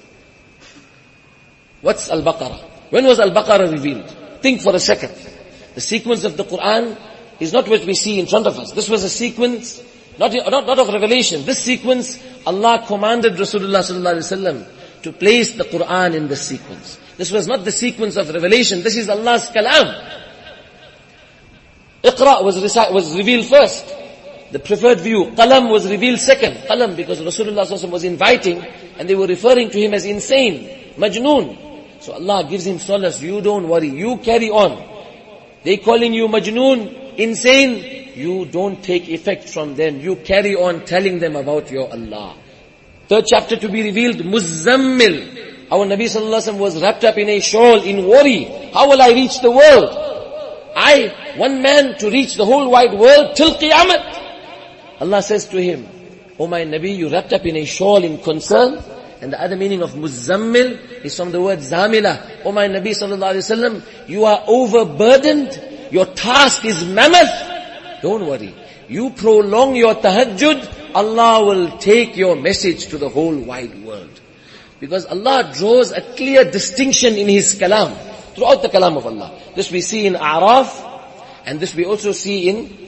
What's 1.82 2.10
Al-Baqarah? 2.10 2.90
When 2.90 3.04
was 3.04 3.20
Al-Baqarah 3.20 3.70
revealed? 3.70 4.10
Think 4.40 4.60
for 4.60 4.74
a 4.74 4.80
second. 4.80 5.12
The 5.74 5.80
sequence 5.80 6.24
of 6.24 6.36
the 6.36 6.44
Quran 6.44 6.96
is 7.38 7.52
not 7.52 7.68
what 7.68 7.84
we 7.84 7.94
see 7.94 8.18
in 8.18 8.26
front 8.26 8.46
of 8.46 8.58
us. 8.58 8.72
This 8.72 8.88
was 8.88 9.04
a 9.04 9.10
sequence, 9.10 9.82
not, 10.18 10.32
not, 10.32 10.66
not 10.66 10.78
of 10.78 10.88
revelation. 10.88 11.44
This 11.44 11.62
sequence, 11.62 12.22
Allah 12.46 12.82
commanded 12.86 13.34
Rasulullah 13.34 13.86
sallallahu 13.86 14.18
alaihi 14.18 14.32
wasallam 14.32 15.02
to 15.02 15.12
place 15.12 15.52
the 15.52 15.64
Quran 15.64 16.14
in 16.14 16.26
this 16.26 16.42
sequence. 16.42 16.98
This 17.16 17.30
was 17.30 17.46
not 17.46 17.64
the 17.64 17.72
sequence 17.72 18.16
of 18.16 18.30
revelation. 18.30 18.82
This 18.82 18.96
is 18.96 19.08
Allah's 19.08 19.48
kalam. 19.50 20.23
Iqra 22.04 22.44
was, 22.44 22.56
was 22.92 23.16
revealed 23.16 23.46
first. 23.46 23.94
The 24.52 24.58
preferred 24.58 25.00
view. 25.00 25.32
Qalam 25.34 25.70
was 25.70 25.88
revealed 25.90 26.18
second. 26.20 26.56
Qalam 26.68 26.94
because 26.94 27.20
Rasulullah 27.20 27.90
was 27.90 28.04
inviting 28.04 28.62
and 28.98 29.08
they 29.08 29.14
were 29.14 29.26
referring 29.26 29.70
to 29.70 29.80
him 29.80 29.94
as 29.94 30.04
insane, 30.04 30.92
majnoon. 30.96 31.58
So 32.00 32.12
Allah 32.12 32.46
gives 32.48 32.66
him 32.66 32.78
solace. 32.78 33.22
You 33.22 33.40
don't 33.40 33.66
worry. 33.66 33.88
You 33.88 34.18
carry 34.18 34.50
on. 34.50 34.76
They 35.64 35.78
calling 35.78 36.12
you 36.12 36.28
majnoon, 36.28 37.16
insane. 37.16 38.12
You 38.14 38.44
don't 38.44 38.84
take 38.84 39.08
effect 39.08 39.48
from 39.48 39.74
them. 39.74 39.98
You 40.00 40.16
carry 40.16 40.54
on 40.54 40.84
telling 40.84 41.18
them 41.18 41.34
about 41.36 41.70
your 41.70 41.90
Allah. 41.90 42.36
Third 43.08 43.24
chapter 43.26 43.56
to 43.56 43.68
be 43.68 43.82
revealed, 43.82 44.16
Muzzammil. 44.16 45.70
Our 45.72 45.86
Nabi 45.86 46.04
Sallallahu 46.04 46.28
Alaihi 46.28 46.52
Wasallam 46.52 46.58
was 46.58 46.82
wrapped 46.82 47.04
up 47.04 47.16
in 47.16 47.28
a 47.30 47.40
shawl, 47.40 47.82
in 47.82 48.06
worry. 48.06 48.44
How 48.72 48.88
will 48.88 49.00
I 49.00 49.08
reach 49.08 49.40
the 49.40 49.50
world? 49.50 50.03
I, 50.76 51.34
one 51.36 51.62
man 51.62 51.96
to 51.98 52.10
reach 52.10 52.34
the 52.36 52.44
whole 52.44 52.70
wide 52.70 52.98
world 52.98 53.36
till 53.36 53.54
Qiyamah. 53.54 55.00
Allah 55.00 55.22
says 55.22 55.46
to 55.48 55.60
him, 55.60 55.86
O 56.38 56.46
my 56.46 56.62
Nabi, 56.62 56.96
you 56.96 57.08
wrapped 57.08 57.32
up 57.32 57.44
in 57.46 57.56
a 57.56 57.64
shawl 57.64 58.02
in 58.02 58.18
concern. 58.18 58.82
And 59.20 59.32
the 59.32 59.40
other 59.40 59.56
meaning 59.56 59.82
of 59.82 59.92
muzammil 59.92 61.04
is 61.04 61.16
from 61.16 61.32
the 61.32 61.40
word 61.40 61.60
zamila. 61.60 62.44
O 62.44 62.52
my 62.52 62.68
Nabi 62.68 62.90
sallallahu 62.90 63.34
alayhi 63.34 63.80
wasallam, 63.80 64.08
you 64.08 64.24
are 64.24 64.42
overburdened. 64.46 65.92
Your 65.92 66.06
task 66.06 66.64
is 66.64 66.84
mammoth. 66.84 68.02
Don't 68.02 68.26
worry. 68.26 68.54
You 68.88 69.10
prolong 69.10 69.76
your 69.76 69.94
tahajjud, 69.94 70.94
Allah 70.94 71.44
will 71.44 71.78
take 71.78 72.16
your 72.16 72.36
message 72.36 72.86
to 72.88 72.98
the 72.98 73.08
whole 73.08 73.36
wide 73.36 73.82
world. 73.84 74.20
Because 74.80 75.06
Allah 75.06 75.50
draws 75.54 75.92
a 75.92 76.02
clear 76.02 76.44
distinction 76.50 77.14
in 77.14 77.28
His 77.28 77.54
kalam, 77.58 77.96
throughout 78.34 78.62
the 78.62 78.68
kalam 78.68 78.96
of 78.96 79.06
Allah. 79.06 79.40
This 79.54 79.70
we 79.70 79.80
see 79.80 80.06
in 80.06 80.14
A'raf, 80.14 80.92
and 81.46 81.60
this 81.60 81.74
we 81.74 81.84
also 81.84 82.12
see 82.12 82.48
in 82.48 82.84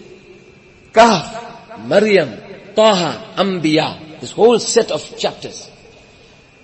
Kahf, 0.92 1.86
Maryam, 1.86 2.74
Taha, 2.74 3.34
Anbiya. 3.36 4.20
This 4.20 4.32
whole 4.32 4.58
set 4.58 4.90
of 4.90 5.18
chapters. 5.18 5.70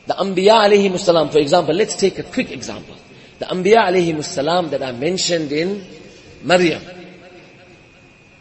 The 0.06 0.14
Anbiya 0.14 0.66
alayhi 0.66 0.98
salam, 0.98 1.30
for 1.30 1.38
example, 1.38 1.74
let's 1.74 1.96
take 1.96 2.18
a 2.18 2.22
quick 2.22 2.50
example. 2.50 2.96
The 3.38 3.44
Anbiya 3.46 3.88
alayhi 3.88 4.24
salam 4.24 4.70
that 4.70 4.82
are 4.82 4.92
mentioned 4.92 5.52
in 5.52 5.84
Maryam. 6.42 6.82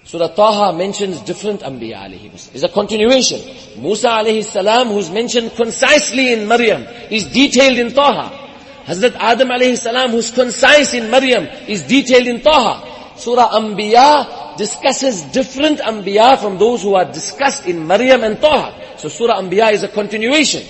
Surah 0.04 0.30
Taha 0.30 0.78
mentions 0.78 1.22
different 1.22 1.62
Anbiya 1.62 2.10
alayhi 2.10 2.34
It's 2.56 2.64
a 2.64 2.70
continuation. 2.70 3.40
Musa 3.82 4.08
alayhi 4.08 4.44
salam, 4.44 4.88
who's 4.88 5.10
mentioned 5.10 5.52
concisely 5.56 6.34
in 6.34 6.48
Maryam, 6.48 6.84
is 7.12 7.26
detailed 7.26 7.78
in 7.78 7.94
Taha. 7.94 8.41
Hazrat 8.86 9.16
Adam 9.16 9.50
alayhi 9.50 9.78
salam, 9.78 10.12
who's 10.12 10.32
concise 10.32 10.94
in 10.94 11.10
Maryam, 11.12 11.46
is 11.68 11.84
detailed 11.84 12.28
in 12.28 12.42
Taha. 12.42 13.18
Surah 13.18 13.50
Anbiya 13.50 14.58
discusses 14.58 15.22
different 15.24 15.80
Anbiya 15.80 16.40
from 16.40 16.58
those 16.58 16.82
who 16.82 16.96
are 16.96 17.06
discussed 17.06 17.66
in 17.68 17.86
Maryam 17.86 18.24
and 18.24 18.40
Taha. 18.42 18.98
So 18.98 19.10
Surah 19.10 19.40
Anbiya 19.42 19.74
is 19.74 19.84
a 19.84 19.88
continuation. 19.88 20.64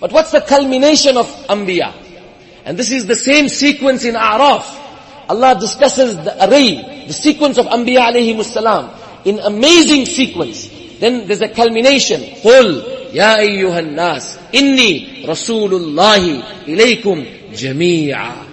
But 0.00 0.12
what's 0.12 0.32
the 0.32 0.40
culmination 0.40 1.16
of 1.16 1.26
Anbiya? 1.46 1.94
And 2.64 2.76
this 2.76 2.90
is 2.90 3.06
the 3.06 3.16
same 3.16 3.48
sequence 3.48 4.04
in 4.04 4.14
A'raf. 4.14 4.80
Allah 5.28 5.58
discusses 5.58 6.16
the 6.16 6.44
array, 6.44 7.06
the 7.06 7.12
sequence 7.12 7.58
of 7.58 7.66
Anbiya 7.66 8.10
alayhi 8.10 8.42
salam 8.44 8.90
in 9.24 9.38
amazing 9.38 10.06
sequence. 10.06 10.68
Then 10.98 11.26
there's 11.26 11.40
a 11.40 11.48
culmination. 11.48 12.20
قُلْ 12.20 12.91
يَا 13.13 13.39
أَيُّهَا 13.39 13.79
النَّاسِ 13.79 14.37
إِنِّي 14.53 15.25
رَسُولُ 15.25 15.71
اللَّهِ 15.73 16.43
إِلَيْكُمْ 16.67 17.25
جَمِيعًا 17.53 18.47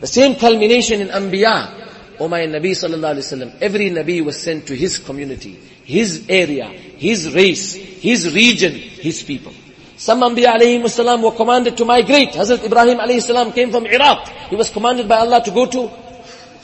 The 0.00 0.06
same 0.06 0.34
culmination 0.36 1.00
in 1.00 1.08
Anbiya. 1.08 1.74
O 2.20 2.28
my 2.28 2.40
Nabi 2.40 2.70
sallallahu 2.70 3.14
alayhi 3.14 3.26
wasallam, 3.32 3.52
every 3.60 3.90
Nabi 3.90 4.24
was 4.24 4.40
sent 4.40 4.66
to 4.66 4.74
his 4.74 4.98
community, 4.98 5.58
his 5.84 6.26
area, 6.28 6.66
his 6.66 7.32
race, 7.32 7.74
his 7.74 8.34
region, 8.34 8.72
his 8.72 9.22
people. 9.22 9.52
Some 9.96 10.20
Anbiya 10.20 10.54
alayhi 10.54 10.88
salam 10.88 11.22
were 11.22 11.32
commanded 11.32 11.76
to 11.76 11.84
migrate. 11.84 12.30
Hazrat 12.30 12.64
Ibrahim 12.64 12.98
alayhi 12.98 13.20
salam 13.20 13.52
came 13.52 13.70
from 13.70 13.86
Iraq. 13.86 14.28
He 14.48 14.56
was 14.56 14.70
commanded 14.70 15.08
by 15.08 15.18
Allah 15.18 15.42
to 15.44 15.50
go 15.50 15.66
to 15.66 15.90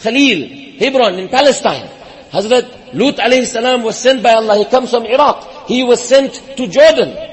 Khalil, 0.02 0.78
Hebron 0.78 1.14
in 1.18 1.28
Palestine. 1.28 1.88
Hazrat 2.30 2.94
Lut 2.94 3.16
alayhi 3.16 3.46
salam 3.46 3.82
was 3.82 3.98
sent 3.98 4.22
by 4.22 4.34
Allah. 4.34 4.58
He 4.58 4.64
comes 4.66 4.90
from 4.90 5.04
Iraq. 5.04 5.66
He 5.66 5.82
was 5.82 6.00
sent 6.00 6.34
to 6.56 6.66
Jordan. 6.68 7.27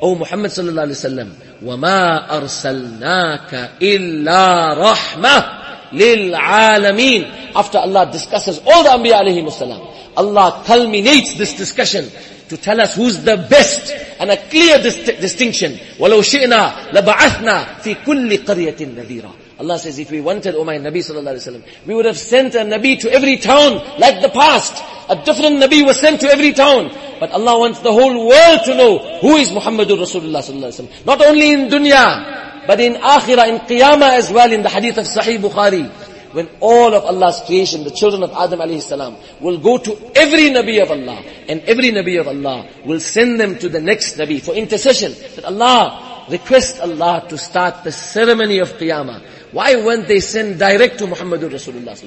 O 0.00 0.14
Muhammad 0.14 0.50
sallallahu 0.50 0.86
alayhi 0.88 1.00
wa 1.04 1.10
sallam, 1.10 1.30
وَمَا 1.62 2.30
أَرْسَلْنَاكَ 2.38 3.70
إِلَّا 3.82 4.74
رَحْمَةً 4.80 5.60
لِلْعَالَمِينَ 5.92 7.54
After 7.54 7.78
Allah 7.78 8.10
discusses 8.10 8.60
all 8.66 8.82
the 8.84 8.90
Anbiya 8.90 9.20
alayhi 9.20 9.52
salam, 9.52 9.86
Allah 10.16 10.62
culminates 10.64 11.34
this 11.34 11.54
discussion 11.54 12.08
to 12.48 12.56
tell 12.56 12.80
us 12.80 12.94
who's 12.96 13.22
the 13.22 13.36
best 13.36 13.92
and 14.18 14.30
a 14.30 14.36
clear 14.48 14.78
distinction. 14.82 15.78
وَلَوْ 15.98 16.22
شِئْنَا 16.22 16.92
لَبَعَثْنَا 16.92 17.82
فِي 17.82 17.94
كُلِّ 18.04 18.44
قَرْيَةٍ 18.44 18.80
نَذِيرًا 18.80 19.49
Allah 19.60 19.78
says, 19.78 19.98
if 19.98 20.10
we 20.10 20.22
wanted, 20.22 20.54
O 20.54 20.60
oh 20.60 20.64
my 20.64 20.78
Nabi 20.78 21.04
sallallahu 21.04 21.36
alayhi 21.36 21.60
wa 21.60 21.68
we 21.86 21.94
would 21.94 22.06
have 22.06 22.16
sent 22.16 22.54
a 22.54 22.60
Nabi 22.60 22.98
to 23.00 23.12
every 23.12 23.36
town 23.36 23.74
like 23.98 24.22
the 24.22 24.30
past. 24.30 24.82
A 25.10 25.16
different 25.16 25.62
Nabi 25.62 25.84
was 25.84 26.00
sent 26.00 26.22
to 26.22 26.28
every 26.28 26.54
town. 26.54 26.88
But 27.20 27.30
Allah 27.32 27.58
wants 27.58 27.80
the 27.80 27.92
whole 27.92 28.26
world 28.26 28.60
to 28.64 28.74
know 28.74 29.20
who 29.20 29.36
is 29.36 29.50
Muhammadur 29.50 30.00
Rasulullah 30.00 30.40
sallallahu 30.40 30.72
alayhi 30.72 31.04
wa 31.04 31.14
Not 31.14 31.26
only 31.26 31.52
in 31.52 31.68
dunya, 31.68 32.66
but 32.66 32.80
in 32.80 32.94
akhirah, 32.94 33.48
in 33.48 33.58
qiyamah 33.68 34.16
as 34.16 34.30
well, 34.32 34.50
in 34.50 34.62
the 34.62 34.70
hadith 34.70 34.96
of 34.96 35.04
Sahih 35.04 35.38
Bukhari 35.38 35.90
when 36.32 36.48
all 36.60 36.94
of 36.94 37.04
Allah's 37.04 37.40
creation, 37.44 37.84
the 37.84 37.90
children 37.90 38.22
of 38.22 38.30
Adam 38.30 38.60
alayhi 38.60 38.80
salam, 38.80 39.16
will 39.40 39.58
go 39.58 39.78
to 39.78 39.92
every 40.14 40.48
Nabi 40.50 40.80
of 40.80 40.90
Allah, 40.90 41.22
and 41.48 41.60
every 41.62 41.90
Nabi 41.90 42.20
of 42.20 42.28
Allah 42.28 42.68
will 42.86 43.00
send 43.00 43.40
them 43.40 43.58
to 43.58 43.68
the 43.68 43.80
next 43.80 44.16
Nabi 44.16 44.40
for 44.40 44.54
intercession, 44.54 45.12
that 45.34 45.44
Allah, 45.44 46.24
request 46.30 46.80
Allah 46.80 47.26
to 47.28 47.36
start 47.36 47.82
the 47.84 47.92
ceremony 47.92 48.58
of 48.58 48.72
Qiyamah. 48.74 49.39
Why 49.52 49.74
weren't 49.76 50.06
they 50.06 50.20
sent 50.20 50.58
direct 50.58 50.98
to 50.98 51.06
Muhammadur 51.06 51.50
Rasulullah 51.50 51.98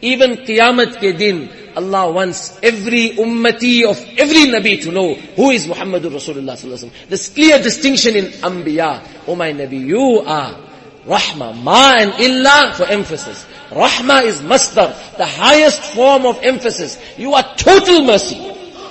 Even 0.00 0.36
Qiyamat 0.38 0.96
ke 0.96 1.16
din, 1.16 1.48
Allah 1.76 2.10
wants 2.10 2.58
every 2.62 3.10
ummati 3.10 3.84
of 3.84 4.00
every 4.16 4.48
Nabi 4.48 4.80
to 4.82 4.92
know 4.92 5.14
who 5.14 5.50
is 5.50 5.66
Muhammadur 5.66 6.10
Rasulullah 6.16 6.90
This 7.08 7.28
clear 7.28 7.62
distinction 7.62 8.16
in 8.16 8.24
Anbiya. 8.40 9.26
Oh 9.26 9.36
my 9.36 9.52
Nabi, 9.52 9.84
you 9.84 10.22
are 10.24 10.58
Rahma, 11.04 11.62
Ma 11.62 11.96
and 11.98 12.14
Illa 12.18 12.72
for 12.74 12.84
emphasis. 12.84 13.46
Rahma 13.70 14.24
is 14.24 14.40
masdar, 14.40 15.16
the 15.16 15.26
highest 15.26 15.82
form 15.94 16.24
of 16.24 16.42
emphasis. 16.42 16.98
You 17.18 17.34
are 17.34 17.44
total 17.56 18.04
mercy, 18.04 18.40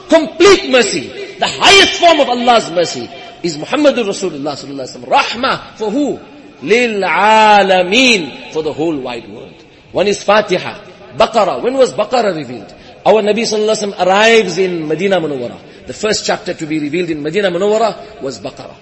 complete 0.10 0.70
mercy. 0.70 1.10
The 1.40 1.48
highest 1.48 2.00
form 2.00 2.22
of 2.22 2.30
Allah's 2.30 2.72
mercy 2.72 3.10
is 3.44 3.58
Muhammadur 3.58 4.06
Rasulullah 4.06 4.54
sallallahu 4.56 4.86
alaihi 4.86 4.96
wasallam. 4.96 5.10
Rahma 5.10 5.76
for 5.76 5.92
who? 5.92 6.20
Lil 6.62 7.02
alameen 7.02 8.52
for 8.54 8.64
the 8.64 8.74
whole 8.74 8.98
wide 8.98 9.30
world. 9.30 9.66
One 9.92 10.08
is 10.08 10.24
Fatiha, 10.24 10.80
Baqarah. 11.18 11.62
When 11.62 11.76
was 11.76 11.94
Baqarah 11.94 12.36
revealed? 12.36 12.74
Our 13.06 13.22
Nabi 13.22 13.44
sallallahu 13.44 13.70
alaihi 13.70 13.94
Wasallam 13.94 14.06
arrives 14.06 14.58
in 14.58 14.88
Medina 14.88 15.20
Munawwara. 15.20 15.86
The 15.86 15.94
first 15.94 16.26
chapter 16.26 16.54
to 16.54 16.66
be 16.66 16.80
revealed 16.80 17.10
in 17.10 17.22
Medina 17.22 17.52
Munawwara 17.52 18.22
was 18.22 18.40
Baqarah. 18.40 18.76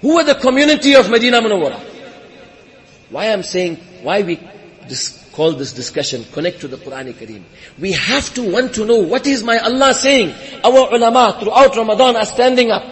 Who 0.00 0.16
were 0.16 0.24
the 0.24 0.34
community 0.34 0.94
of 0.94 1.10
Medina 1.10 1.40
Munawwara? 1.40 1.78
Why 3.10 3.26
I'm 3.26 3.42
saying 3.42 3.76
why 4.02 4.22
we 4.22 4.40
call 5.32 5.52
this 5.52 5.72
discussion 5.72 6.24
connect 6.32 6.60
to 6.60 6.68
the 6.68 6.76
Quran 6.76 7.12
Kareem. 7.14 7.42
We 7.78 7.92
have 7.92 8.32
to 8.34 8.42
want 8.52 8.74
to 8.74 8.84
know 8.84 8.98
what 8.98 9.26
is 9.26 9.42
my 9.42 9.58
Allah 9.58 9.94
saying. 9.94 10.34
Our 10.64 10.94
ulama 10.94 11.38
throughout 11.40 11.76
Ramadan 11.76 12.16
are 12.16 12.26
standing 12.26 12.70
up 12.70 12.84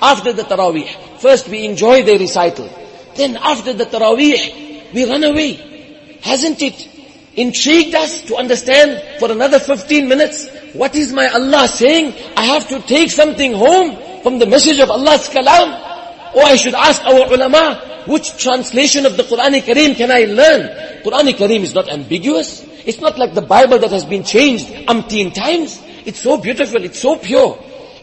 after 0.00 0.32
the 0.32 0.42
Taraweeh. 0.42 1.07
First 1.20 1.48
we 1.48 1.64
enjoy 1.64 2.02
their 2.04 2.18
recital. 2.18 2.68
Then 3.16 3.36
after 3.36 3.72
the 3.72 3.84
Taraweeh, 3.84 4.92
we 4.94 5.08
run 5.08 5.24
away. 5.24 6.18
Hasn't 6.22 6.62
it 6.62 6.88
intrigued 7.36 7.94
us 7.94 8.22
to 8.22 8.36
understand 8.36 9.20
for 9.20 9.30
another 9.30 9.58
15 9.58 10.08
minutes 10.08 10.48
what 10.72 10.94
is 10.94 11.12
my 11.12 11.28
Allah 11.28 11.68
saying? 11.68 12.14
I 12.36 12.44
have 12.44 12.68
to 12.68 12.80
take 12.80 13.10
something 13.10 13.52
home. 13.52 14.08
from 14.22 14.38
the 14.38 14.46
message 14.46 14.80
of 14.80 14.90
Allah's 14.90 15.28
kalam? 15.28 16.34
Or 16.34 16.44
I 16.44 16.56
should 16.56 16.74
ask 16.74 17.02
our 17.04 17.32
ulama, 17.32 18.04
which 18.06 18.36
translation 18.36 19.06
of 19.06 19.16
the 19.16 19.22
Quran 19.22 19.60
Kareem 19.62 19.96
can 19.96 20.10
I 20.10 20.24
learn? 20.24 20.68
Quran 21.02 21.32
Kareem 21.32 21.62
is 21.62 21.74
not 21.74 21.88
ambiguous. 21.88 22.64
It's 22.84 23.00
not 23.00 23.18
like 23.18 23.34
the 23.34 23.42
Bible 23.42 23.78
that 23.78 23.90
has 23.90 24.04
been 24.04 24.24
changed 24.24 24.66
umpteen 24.86 25.32
times. 25.32 25.80
It's 26.04 26.20
so 26.20 26.36
beautiful, 26.36 26.84
it's 26.84 26.98
so 26.98 27.16
pure. 27.16 27.58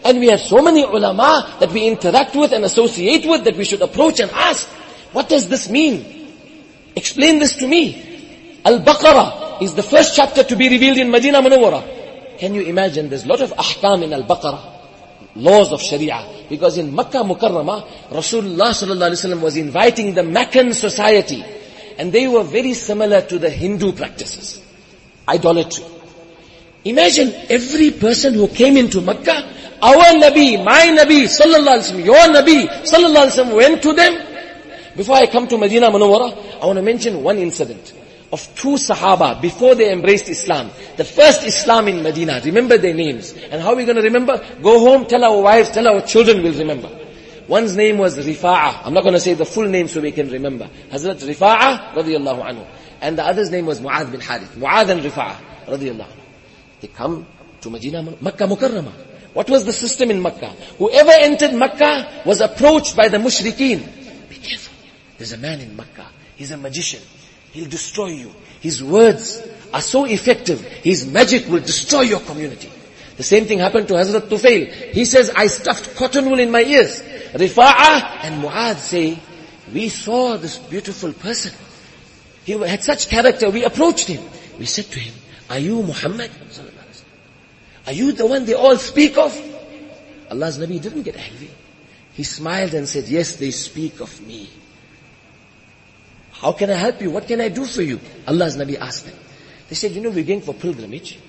And 0.06 0.20
we 0.20 0.28
have 0.28 0.40
so 0.40 0.62
many 0.62 0.84
ulama 0.84 1.58
that 1.60 1.72
we 1.72 1.88
interact 1.88 2.36
with 2.36 2.52
and 2.52 2.64
associate 2.64 3.26
with 3.26 3.44
that 3.44 3.58
we 3.58 3.66
should 3.66 3.82
approach 3.82 4.20
and 4.20 4.30
ask, 4.32 4.68
what 5.12 5.28
does 5.28 5.50
this 5.50 5.68
mean? 5.68 6.30
Explain 6.96 7.40
this 7.40 7.56
to 7.56 7.68
me. 7.68 8.62
Al-Baqarah 8.64 9.62
is 9.64 9.74
the 9.74 9.82
first 9.82 10.16
chapter 10.16 10.44
to 10.44 10.56
be 10.56 10.70
revealed 10.70 10.98
in 10.98 11.10
Medina 11.10 11.42
Munawwara. 11.42 12.38
Can 12.38 12.54
you 12.54 12.62
imagine? 12.62 13.10
There's 13.10 13.26
a 13.26 13.28
lot 13.28 13.42
of 13.42 13.52
ahkam 13.54 14.04
in 14.04 14.14
Al-Baqarah. 14.14 14.74
Laws 15.38 15.72
of 15.72 15.82
Sharia. 15.82 16.46
Because 16.50 16.78
in 16.78 16.94
Makkah 16.94 17.24
Mukarramah, 17.24 17.88
Rasulullah 18.10 18.70
wasallam 18.70 19.42
was 19.42 19.58
inviting 19.58 20.14
the 20.14 20.24
Meccan 20.24 20.74
society. 20.74 21.44
And 21.98 22.14
they 22.14 22.28
were 22.28 22.44
very 22.44 22.74
similar 22.74 23.22
to 23.22 23.40
the 23.40 23.50
Hindu 23.50 23.94
practices. 23.94 24.62
Idolatry. 25.28 25.86
Imagine 26.84 27.34
every 27.50 27.92
person 27.92 28.36
who 28.36 28.48
came 28.48 28.78
into 28.78 29.02
Makkah, 29.02 29.55
our 29.86 30.06
Nabi, 30.18 30.64
my 30.64 30.88
Nabi, 30.98 31.30
sallallahu 31.30 31.78
alaihi 31.78 31.94
wasallam, 31.94 32.06
your 32.06 32.26
Nabi, 32.34 32.68
sallallahu 32.82 33.26
alaihi 33.26 33.38
wasallam 33.38 33.56
went 33.56 33.84
to 33.84 33.94
them 33.94 34.14
before 34.96 35.16
I 35.18 35.28
come 35.28 35.48
to 35.50 35.58
Medina 35.58 35.92
Munawwara, 35.92 36.62
I 36.62 36.66
want 36.66 36.78
to 36.78 36.84
mention 36.84 37.22
one 37.22 37.38
incident 37.38 37.94
of 38.32 38.42
two 38.56 38.76
Sahaba 38.76 39.42
before 39.42 39.76
they 39.76 39.92
embraced 39.92 40.30
Islam. 40.30 40.72
The 40.96 41.04
first 41.04 41.44
Islam 41.44 41.88
in 41.88 42.02
Medina. 42.02 42.42
Remember 42.44 42.78
their 42.78 42.94
names. 42.94 43.34
And 43.34 43.62
how 43.62 43.70
are 43.72 43.76
we 43.76 43.86
going 43.86 43.98
to 43.98 44.02
remember? 44.02 44.44
Go 44.62 44.80
home, 44.80 45.06
tell 45.06 45.24
our 45.24 45.42
wives, 45.42 45.70
tell 45.72 45.88
our 45.88 46.02
children 46.02 46.42
we'll 46.42 46.58
remember. 46.58 46.90
One's 47.48 47.76
name 47.76 47.98
was 47.98 48.18
Rifa'a. 48.18 48.86
I'm 48.86 48.94
not 48.94 49.04
going 49.04 49.14
to 49.14 49.20
say 49.20 49.34
the 49.34 49.46
full 49.46 49.68
name 49.68 49.88
so 49.88 50.02
we 50.02 50.12
can 50.12 50.30
remember. 50.30 50.70
Hazrat 50.90 51.18
Rifa'a 51.24 51.94
radiallahu 51.94 52.44
anhu. 52.44 52.68
And 53.02 53.18
the 53.18 53.24
other's 53.24 53.52
name 53.52 53.66
was 53.66 53.80
Mu'adh 53.82 54.12
bin 54.12 54.22
Harith. 54.22 54.56
Mu'adh 54.56 54.90
and 54.90 55.02
Rifa'a 55.02 55.36
radiallahu 55.68 56.08
anhu. 56.08 56.24
They 56.82 56.88
come 56.88 57.28
to 57.62 57.70
Medina, 57.70 58.02
Makkah 58.02 58.48
Mukarramah. 58.48 59.15
What 59.36 59.50
was 59.50 59.66
the 59.66 59.74
system 59.74 60.12
in 60.12 60.22
Makkah? 60.22 60.56
Whoever 60.78 61.12
entered 61.12 61.54
Makkah 61.54 62.24
was 62.26 62.40
approached 62.40 62.96
by 62.96 63.10
the 63.10 63.18
mushrikeen. 63.18 63.84
Be 64.30 64.36
careful. 64.38 64.74
There's 65.18 65.34
a 65.34 65.38
man 65.38 65.60
in 65.60 65.76
Makkah. 65.76 66.08
He's 66.38 66.52
a 66.52 66.58
magician. 66.58 67.02
He'll 67.52 67.68
destroy 67.68 68.08
you. 68.08 68.32
His 68.62 68.82
words 68.82 69.46
are 69.74 69.82
so 69.82 70.06
effective. 70.06 70.62
His 70.62 71.06
magic 71.06 71.50
will 71.50 71.60
destroy 71.60 72.04
your 72.04 72.22
community. 72.22 72.72
The 73.18 73.24
same 73.24 73.44
thing 73.44 73.60
happened 73.60 73.90
to 73.90 73.96
Hazrat 73.96 74.30
Tufail. 74.30 74.72
He 74.94 75.04
says, 75.04 75.30
I 75.36 75.48
stuffed 75.48 75.98
cotton 75.98 76.30
wool 76.30 76.40
in 76.40 76.50
my 76.50 76.62
ears. 76.62 77.02
Rifa'ah 77.34 78.24
and 78.24 78.42
Mu'adh 78.42 78.78
say, 78.78 79.20
we 79.74 79.90
saw 79.90 80.38
this 80.38 80.60
beautiful 80.60 81.12
person. 81.12 81.54
He 82.46 82.54
had 82.54 82.84
such 82.84 83.10
character. 83.10 83.50
We 83.50 83.66
approached 83.66 84.08
him. 84.08 84.24
We 84.58 84.66
said 84.66 84.86
to 84.86 85.00
him, 85.00 85.14
are 85.50 85.60
you 85.60 85.84
Muhammad? 85.84 86.32
Are 87.86 87.94
you 87.94 88.12
the 88.12 88.26
one 88.26 88.46
they 88.46 88.54
all 88.54 88.78
speak 88.78 89.18
of? 89.18 89.36
Allah's 90.32 90.58
Nabi 90.58 90.82
didn't 90.82 91.04
get 91.04 91.18
angry. 91.18 91.52
He 92.14 92.24
smiled 92.24 92.74
and 92.74 92.88
said, 92.88 93.08
yes, 93.08 93.36
they 93.36 93.52
speak 93.52 94.00
of 94.00 94.22
me. 94.26 94.50
How 96.32 96.54
can 96.54 96.70
I 96.70 96.76
help 96.76 97.02
you? 97.02 97.12
What 97.12 97.28
can 97.28 97.42
I 97.42 97.50
do 97.50 97.66
for 97.66 97.82
you? 97.82 98.00
Allah's 98.28 98.58
Nabi 98.58 98.78
asked 98.80 99.06
them. 99.06 99.16
They 99.70 99.76
said, 99.76 99.92
you 99.92 100.02
know, 100.02 100.10
we're 100.10 100.24
going 100.24 100.42
for 100.42 100.54
pilgrimage. 100.54 101.20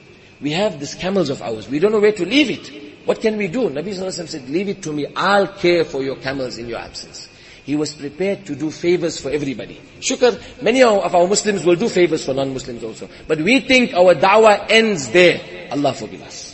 We 0.41 0.53
have 0.53 0.79
these 0.79 0.95
camels 0.95 1.31
of 1.31 1.43
ours. 1.43 1.69
We 1.69 1.79
don't 1.79 1.93
know 1.93 2.01
where 2.01 2.13
to 2.13 2.25
leave 2.25 2.51
it. 2.51 3.07
What 3.07 3.21
can 3.21 3.37
we 3.37 3.49
do? 3.49 3.71
Nabi 3.71 3.95
Sallallahu 3.95 4.29
said, 4.29 4.49
leave 4.49 4.69
it 4.69 4.83
to 4.83 4.93
me. 4.93 5.07
I'll 5.15 5.49
care 5.49 5.85
for 5.85 6.03
your 6.03 6.17
camels 6.17 6.59
in 6.59 6.69
your 6.69 6.79
absence. 6.79 7.29
He 7.65 7.75
was 7.75 7.95
prepared 7.95 8.47
to 8.47 8.55
do 8.55 8.71
favors 8.71 9.21
for 9.21 9.31
everybody. 9.31 9.81
Shukr, 9.99 10.63
many 10.63 10.83
of 10.83 11.15
our 11.15 11.27
Muslims 11.27 11.65
will 11.65 11.75
do 11.75 11.89
favors 11.89 12.25
for 12.25 12.33
non-Muslims 12.33 12.85
also. 12.85 13.09
But 13.27 13.41
we 13.41 13.61
think 13.61 13.93
our 13.93 14.15
da'wah 14.15 14.67
ends 14.71 15.09
there. 15.11 15.69
Allah 15.73 15.93
forgive 15.95 16.23
us. 16.23 16.46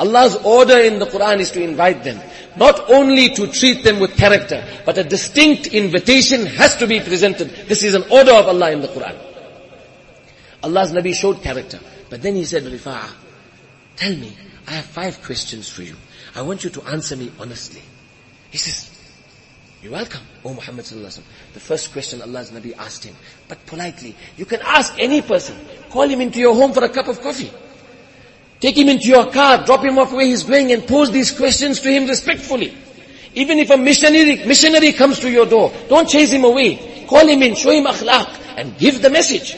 Allah's 0.00 0.34
order 0.36 0.78
in 0.78 0.98
the 0.98 1.04
Quran 1.04 1.40
is 1.40 1.50
to 1.50 1.62
invite 1.62 2.04
them. 2.04 2.18
Not 2.56 2.88
only 2.90 3.34
to 3.34 3.46
treat 3.48 3.84
them 3.84 4.00
with 4.00 4.16
character, 4.16 4.64
but 4.86 4.96
a 4.96 5.04
distinct 5.04 5.66
invitation 5.66 6.46
has 6.46 6.74
to 6.76 6.86
be 6.86 7.00
presented. 7.00 7.50
This 7.68 7.82
is 7.82 7.94
an 7.94 8.04
order 8.10 8.32
of 8.32 8.46
Allah 8.46 8.70
in 8.72 8.80
the 8.80 8.88
Quran. 8.88 9.14
Allah's 10.62 10.92
Nabi 10.92 11.14
showed 11.14 11.42
character. 11.42 11.78
But 12.08 12.22
then 12.22 12.34
he 12.34 12.46
said, 12.46 12.62
Rifa'ah, 12.62 13.10
tell 13.96 14.16
me, 14.16 14.32
I 14.66 14.72
have 14.72 14.86
five 14.86 15.22
questions 15.22 15.68
for 15.68 15.82
you. 15.82 15.96
I 16.34 16.40
want 16.40 16.64
you 16.64 16.70
to 16.70 16.82
answer 16.84 17.14
me 17.14 17.30
honestly. 17.38 17.82
He 18.50 18.56
says, 18.56 18.90
you're 19.82 19.92
welcome, 19.92 20.22
O 20.44 20.54
Muhammad 20.54 20.86
sallallahu 20.86 21.22
The 21.52 21.60
first 21.60 21.92
question 21.92 22.22
Allah's 22.22 22.50
Nabi 22.50 22.74
asked 22.76 23.04
him, 23.04 23.14
but 23.48 23.64
politely. 23.66 24.16
You 24.38 24.46
can 24.46 24.60
ask 24.62 24.94
any 24.98 25.20
person. 25.20 25.58
Call 25.90 26.08
him 26.08 26.22
into 26.22 26.38
your 26.38 26.54
home 26.54 26.72
for 26.72 26.84
a 26.84 26.88
cup 26.88 27.08
of 27.08 27.20
coffee. 27.20 27.50
Take 28.60 28.76
him 28.76 28.90
into 28.90 29.08
your 29.08 29.30
car, 29.32 29.64
drop 29.64 29.82
him 29.82 29.98
off 29.98 30.12
where 30.12 30.26
he's 30.26 30.44
going 30.44 30.70
and 30.70 30.86
pose 30.86 31.10
these 31.10 31.32
questions 31.32 31.80
to 31.80 31.90
him 31.90 32.06
respectfully. 32.06 32.76
Even 33.34 33.58
if 33.58 33.70
a 33.70 33.76
missionary, 33.76 34.44
missionary 34.44 34.92
comes 34.92 35.18
to 35.20 35.30
your 35.30 35.46
door, 35.46 35.72
don't 35.88 36.08
chase 36.08 36.30
him 36.30 36.44
away. 36.44 37.06
Call 37.08 37.26
him 37.26 37.42
in, 37.42 37.54
show 37.54 37.70
him 37.70 37.84
akhlaq 37.84 38.58
and 38.58 38.76
give 38.76 39.00
the 39.00 39.08
message. 39.08 39.56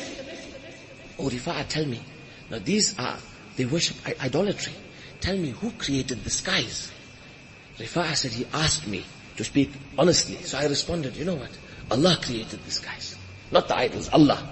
Oh 1.19 1.29
Rifa'a, 1.29 1.67
tell 1.69 1.85
me. 1.85 2.01
Now 2.49 2.61
these 2.61 2.97
are, 2.99 3.19
they 3.57 3.65
worship 3.65 3.97
idolatry. 4.23 4.75
Tell 5.21 5.37
me 5.37 5.51
who 5.51 5.73
created 5.73 6.23
the 6.23 6.31
skies? 6.31 6.93
Rifa'a 7.79 8.15
said 8.15 8.33
he 8.33 8.47
asked 8.53 8.87
me 8.87 9.05
to 9.37 9.43
speak 9.43 9.73
honestly. 9.99 10.37
So 10.43 10.59
I 10.59 10.67
responded, 10.67 11.17
you 11.17 11.25
know 11.25 11.35
what? 11.35 11.51
Allah 11.91 12.19
created 12.23 12.63
the 12.65 12.71
skies. 12.71 13.17
Not 13.51 13.67
the 13.67 13.77
idols, 13.77 14.11
Allah. 14.13 14.49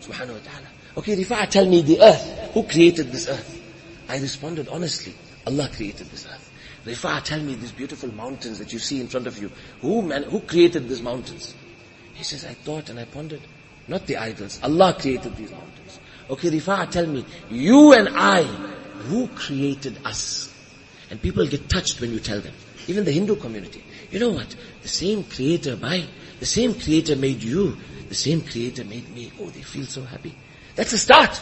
Subhanahu 0.00 0.34
wa 0.34 0.44
ta'ala. 0.44 0.68
Okay, 0.98 1.16
Rifa'a, 1.16 1.48
tell 1.48 1.66
me 1.66 1.80
the 1.80 2.02
earth. 2.02 2.50
Who 2.52 2.64
created 2.64 3.10
this 3.10 3.28
earth? 3.28 3.53
I 4.14 4.18
responded 4.18 4.68
honestly, 4.68 5.12
Allah 5.44 5.68
created 5.74 6.06
this 6.06 6.24
earth. 6.24 6.52
Rifa, 6.86 7.20
tell 7.24 7.40
me 7.40 7.56
these 7.56 7.72
beautiful 7.72 8.14
mountains 8.14 8.60
that 8.60 8.72
you 8.72 8.78
see 8.78 9.00
in 9.00 9.08
front 9.08 9.26
of 9.26 9.42
you, 9.42 9.50
who 9.80 10.02
man, 10.02 10.22
who 10.22 10.38
created 10.38 10.88
these 10.88 11.02
mountains? 11.02 11.52
He 12.14 12.22
says, 12.22 12.44
I 12.44 12.54
thought 12.54 12.90
and 12.90 13.00
I 13.00 13.06
pondered, 13.06 13.40
not 13.88 14.06
the 14.06 14.18
idols, 14.18 14.60
Allah 14.62 14.96
created 14.96 15.34
these 15.34 15.50
mountains. 15.50 15.98
Okay, 16.30 16.48
Rifa, 16.48 16.88
tell 16.92 17.08
me, 17.08 17.24
you 17.50 17.92
and 17.92 18.08
I, 18.10 18.44
who 18.44 19.26
created 19.26 19.98
us? 20.04 20.54
And 21.10 21.20
people 21.20 21.44
get 21.48 21.68
touched 21.68 22.00
when 22.00 22.12
you 22.12 22.20
tell 22.20 22.40
them. 22.40 22.54
Even 22.86 23.04
the 23.04 23.10
Hindu 23.10 23.34
community. 23.34 23.82
You 24.12 24.20
know 24.20 24.30
what? 24.30 24.54
The 24.82 24.88
same 24.88 25.24
creator, 25.24 25.74
by 25.74 26.04
the 26.38 26.46
same 26.46 26.74
creator 26.74 27.16
made 27.16 27.42
you, 27.42 27.76
the 28.08 28.14
same 28.14 28.42
creator 28.42 28.84
made 28.84 29.12
me. 29.12 29.32
Oh, 29.40 29.46
they 29.50 29.62
feel 29.62 29.86
so 29.86 30.02
happy. 30.02 30.36
That's 30.76 30.92
a 30.92 30.98
start. 30.98 31.36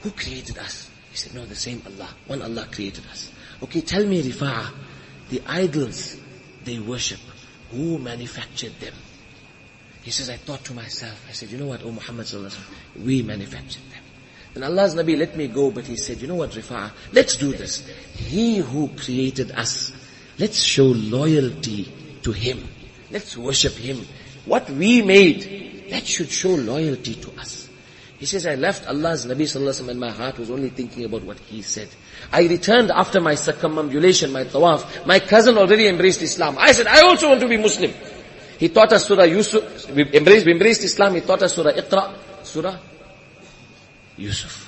Who 0.00 0.10
created 0.10 0.58
us? 0.58 0.89
He 1.10 1.16
said, 1.16 1.34
no, 1.34 1.44
the 1.44 1.54
same 1.54 1.82
Allah. 1.86 2.08
One 2.26 2.42
Allah 2.42 2.68
created 2.70 3.04
us. 3.06 3.30
Okay, 3.62 3.80
tell 3.80 4.04
me, 4.06 4.22
Rifa'ah, 4.22 4.72
the 5.28 5.42
idols 5.46 6.16
they 6.64 6.78
worship, 6.78 7.20
who 7.70 7.98
manufactured 7.98 8.78
them? 8.80 8.94
He 10.02 10.10
says, 10.10 10.30
I 10.30 10.36
thought 10.36 10.64
to 10.64 10.74
myself, 10.74 11.26
I 11.28 11.32
said, 11.32 11.50
you 11.50 11.58
know 11.58 11.66
what, 11.66 11.82
O 11.82 11.90
Muhammad 11.92 12.26
sallallahu 12.26 13.04
we 13.04 13.22
manufactured 13.22 13.82
them. 13.90 14.02
Then 14.54 14.64
Allah's 14.64 14.94
Nabi 14.94 15.16
let 15.16 15.36
me 15.36 15.46
go, 15.48 15.70
but 15.70 15.86
he 15.86 15.96
said, 15.96 16.20
you 16.20 16.28
know 16.28 16.34
what, 16.36 16.50
Rifa'ah, 16.50 16.90
let's 17.12 17.36
do 17.36 17.52
this. 17.52 17.86
He 18.14 18.58
who 18.58 18.88
created 18.88 19.52
us, 19.52 19.92
let's 20.38 20.60
show 20.60 20.86
loyalty 20.86 21.92
to 22.22 22.32
Him. 22.32 22.66
Let's 23.10 23.36
worship 23.36 23.74
Him. 23.74 24.06
What 24.46 24.68
we 24.70 25.02
made, 25.02 25.90
that 25.90 26.06
should 26.06 26.30
show 26.30 26.50
loyalty 26.50 27.14
to 27.14 27.32
us. 27.38 27.68
He 28.20 28.26
says, 28.26 28.44
I 28.44 28.54
left 28.54 28.86
Allah's 28.86 29.24
Nabi 29.24 29.48
Sallallahu 29.48 29.88
and 29.88 29.98
my 29.98 30.10
heart 30.10 30.38
was 30.38 30.50
only 30.50 30.68
thinking 30.68 31.06
about 31.06 31.22
what 31.22 31.38
he 31.38 31.62
said. 31.62 31.88
I 32.30 32.46
returned 32.46 32.90
after 32.90 33.18
my 33.18 33.34
circumambulation, 33.34 34.30
my 34.30 34.44
tawaf. 34.44 35.06
My 35.06 35.20
cousin 35.20 35.56
already 35.56 35.88
embraced 35.88 36.20
Islam. 36.20 36.58
I 36.58 36.72
said, 36.72 36.86
I 36.86 37.00
also 37.00 37.30
want 37.30 37.40
to 37.40 37.48
be 37.48 37.56
Muslim. 37.56 37.90
He 38.58 38.68
taught 38.68 38.92
us 38.92 39.06
Surah 39.06 39.24
Yusuf. 39.24 39.90
We 39.92 40.04
embraced, 40.12 40.44
we 40.44 40.52
embraced 40.52 40.84
Islam. 40.84 41.14
He 41.14 41.22
taught 41.22 41.42
us 41.42 41.54
Surah 41.54 41.72
Iqra. 41.72 42.14
Surah 42.44 42.76
Yusuf. 44.18 44.66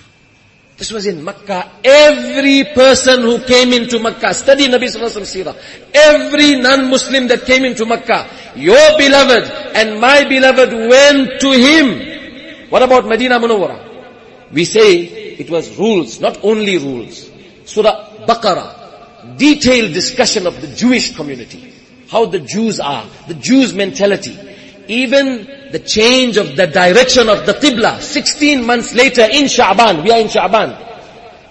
This 0.78 0.90
was 0.90 1.04
in 1.04 1.22
Makkah. 1.22 1.72
Every 1.84 2.64
person 2.72 3.20
who 3.20 3.38
came 3.44 3.74
into 3.74 3.98
Makkah, 3.98 4.32
study 4.32 4.66
Nabi 4.68 4.88
Sallallahu 4.88 5.20
Alaihi 5.20 5.44
Wasallam 5.44 5.90
Every 5.92 6.56
non-Muslim 6.56 7.28
that 7.28 7.44
came 7.44 7.66
into 7.66 7.84
Makkah, 7.84 8.30
your 8.56 8.96
beloved 8.96 9.44
and 9.76 10.00
my 10.00 10.24
beloved 10.24 10.72
went 10.72 11.38
to 11.42 11.52
him 11.52 12.11
what 12.72 12.82
about 12.82 13.04
Medina 13.04 13.38
Munawwara? 13.38 14.50
We 14.50 14.64
say 14.64 15.02
it 15.02 15.50
was 15.50 15.76
rules, 15.76 16.20
not 16.20 16.42
only 16.42 16.78
rules. 16.78 17.30
Surah 17.66 18.24
Baqarah, 18.26 19.36
detailed 19.36 19.92
discussion 19.92 20.46
of 20.46 20.58
the 20.58 20.68
Jewish 20.68 21.14
community. 21.14 21.70
How 22.08 22.24
the 22.24 22.38
Jews 22.38 22.80
are, 22.80 23.06
the 23.28 23.34
Jews 23.34 23.74
mentality. 23.74 24.38
Even 24.88 25.44
the 25.70 25.80
change 25.80 26.38
of 26.38 26.56
the 26.56 26.66
direction 26.66 27.28
of 27.28 27.44
the 27.44 27.52
Qibla, 27.52 28.00
16 28.00 28.64
months 28.64 28.94
later 28.94 29.20
in 29.24 29.44
Sha'ban, 29.44 30.02
we 30.02 30.10
are 30.10 30.20
in 30.20 30.28
Sha'ban. 30.28 30.91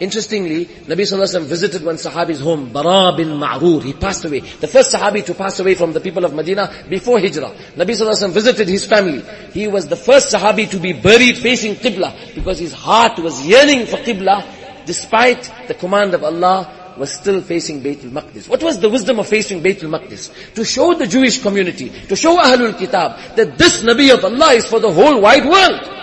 Interestingly, 0.01 0.65
Nabi 0.65 1.01
Sallallahu 1.05 1.41
Alaihi 1.41 1.45
visited 1.45 1.85
one 1.85 1.93
Sahabi's 1.93 2.39
home, 2.39 2.73
Bara 2.73 3.15
bin 3.15 3.27
Ma'rur. 3.39 3.83
He 3.83 3.93
passed 3.93 4.25
away. 4.25 4.39
The 4.39 4.67
first 4.67 4.91
Sahabi 4.91 5.23
to 5.25 5.35
pass 5.35 5.59
away 5.59 5.75
from 5.75 5.93
the 5.93 5.99
people 5.99 6.25
of 6.25 6.33
Medina 6.33 6.73
before 6.89 7.19
Hijrah. 7.19 7.53
Nabi 7.75 7.91
Sallallahu 7.91 8.29
Alaihi 8.29 8.33
visited 8.33 8.67
his 8.67 8.83
family. 8.83 9.21
He 9.53 9.67
was 9.67 9.87
the 9.87 9.95
first 9.95 10.33
Sahabi 10.33 10.67
to 10.71 10.79
be 10.79 10.93
buried 10.93 11.37
facing 11.37 11.75
Qibla 11.75 12.33
because 12.33 12.57
his 12.57 12.73
heart 12.73 13.19
was 13.19 13.45
yearning 13.45 13.85
for 13.85 13.97
Qibla 13.97 14.43
despite 14.87 15.51
the 15.67 15.75
command 15.75 16.15
of 16.15 16.23
Allah 16.23 16.95
was 16.97 17.11
still 17.13 17.39
facing 17.43 17.83
Baytul 17.83 18.09
Maqdis. 18.09 18.49
What 18.49 18.63
was 18.63 18.79
the 18.79 18.89
wisdom 18.89 19.19
of 19.19 19.27
facing 19.27 19.61
Baytul 19.61 19.95
Maqdis? 19.95 20.55
To 20.55 20.65
show 20.65 20.95
the 20.95 21.05
Jewish 21.05 21.43
community, 21.43 21.89
to 22.07 22.15
show 22.15 22.37
Ahlul 22.37 22.75
Kitab, 22.75 23.35
that 23.35 23.55
this 23.55 23.83
Nabi 23.83 24.11
of 24.11 24.25
Allah 24.25 24.53
is 24.53 24.65
for 24.65 24.79
the 24.79 24.91
whole 24.91 25.21
wide 25.21 25.45
world. 25.45 26.00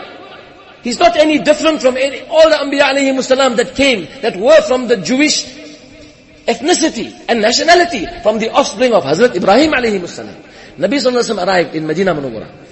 He's 0.82 0.98
not 0.98 1.16
any 1.16 1.38
different 1.38 1.80
from 1.80 1.96
any, 1.96 2.22
all 2.22 2.48
the 2.48 2.56
Anbiya 2.56 2.94
alayhi 2.94 3.22
salam 3.22 3.56
that 3.56 3.74
came, 3.74 4.06
that 4.22 4.36
were 4.36 4.60
from 4.62 4.88
the 4.88 4.96
Jewish 4.96 5.44
ethnicity 6.46 7.12
and 7.28 7.42
nationality, 7.42 8.06
from 8.22 8.38
the 8.38 8.50
offspring 8.50 8.92
of 8.94 9.02
Hazrat 9.02 9.34
Ibrahim 9.34 9.72
alayhi 9.72 10.06
salam. 10.08 10.36
Nabi 10.78 10.94
sallallahu 10.96 11.34
alayhi 11.34 11.46
arrived 11.46 11.74
in 11.74 11.86
Medina 11.86 12.14
Munawwara. 12.14 12.67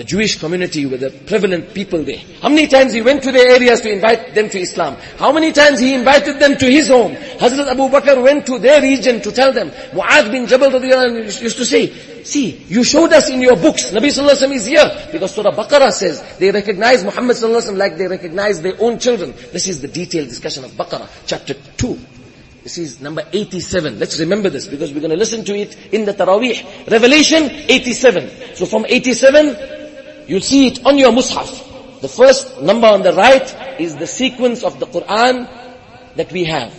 The 0.00 0.04
Jewish 0.04 0.40
community 0.40 0.86
were 0.86 0.96
the 0.96 1.10
prevalent 1.10 1.74
people 1.74 2.02
there. 2.02 2.22
How 2.40 2.48
many 2.48 2.68
times 2.68 2.94
he 2.94 3.02
went 3.02 3.22
to 3.22 3.32
their 3.32 3.50
areas 3.50 3.82
to 3.82 3.92
invite 3.92 4.34
them 4.34 4.48
to 4.48 4.58
Islam? 4.58 4.96
How 5.18 5.30
many 5.30 5.52
times 5.52 5.78
he 5.78 5.92
invited 5.92 6.40
them 6.40 6.56
to 6.56 6.64
his 6.64 6.88
home? 6.88 7.12
Hazrat 7.12 7.66
Abu 7.66 7.90
Bakr 7.90 8.22
went 8.22 8.46
to 8.46 8.58
their 8.58 8.80
region 8.80 9.20
to 9.20 9.30
tell 9.30 9.52
them. 9.52 9.68
Mu'adh 9.92 10.32
bin 10.32 10.46
Jabal 10.46 10.72
used 10.82 11.58
to 11.58 11.66
say, 11.66 11.92
see, 12.24 12.64
you 12.66 12.82
showed 12.82 13.12
us 13.12 13.28
in 13.28 13.42
your 13.42 13.56
books, 13.56 13.90
Nabi 13.90 14.06
Sallallahu 14.06 14.30
Alaihi 14.30 14.48
Wasallam 14.48 14.54
is 14.54 14.64
here. 14.64 15.08
Because 15.12 15.34
Surah 15.34 15.50
Baqarah 15.50 15.92
says, 15.92 16.38
they 16.38 16.50
recognize 16.50 17.04
Muhammad 17.04 17.36
Sallallahu 17.36 17.60
Alaihi 17.60 17.72
Wasallam 17.72 17.76
like 17.76 17.98
they 17.98 18.08
recognize 18.08 18.62
their 18.62 18.80
own 18.80 18.98
children. 18.98 19.34
This 19.52 19.68
is 19.68 19.82
the 19.82 19.88
detailed 19.88 20.28
discussion 20.28 20.64
of 20.64 20.70
Baqarah, 20.70 21.10
chapter 21.26 21.52
2. 21.52 21.98
This 22.62 22.78
is 22.78 23.02
number 23.02 23.22
87. 23.30 23.98
Let's 23.98 24.18
remember 24.18 24.48
this 24.48 24.66
because 24.66 24.94
we're 24.94 25.00
going 25.00 25.10
to 25.10 25.18
listen 25.18 25.44
to 25.44 25.54
it 25.54 25.76
in 25.92 26.06
the 26.06 26.14
Taraweeh. 26.14 26.90
Revelation 26.90 27.50
87. 27.50 28.54
So 28.56 28.64
from 28.64 28.86
87 28.86 29.79
You'll 30.30 30.40
see 30.40 30.68
it 30.68 30.86
on 30.86 30.96
your 30.96 31.10
mushaf. 31.10 32.00
The 32.00 32.06
first 32.06 32.62
number 32.62 32.86
on 32.86 33.02
the 33.02 33.12
right 33.12 33.80
is 33.80 33.96
the 33.96 34.06
sequence 34.06 34.62
of 34.62 34.78
the 34.78 34.86
Quran 34.86 35.50
that 36.14 36.30
we 36.30 36.44
have. 36.44 36.72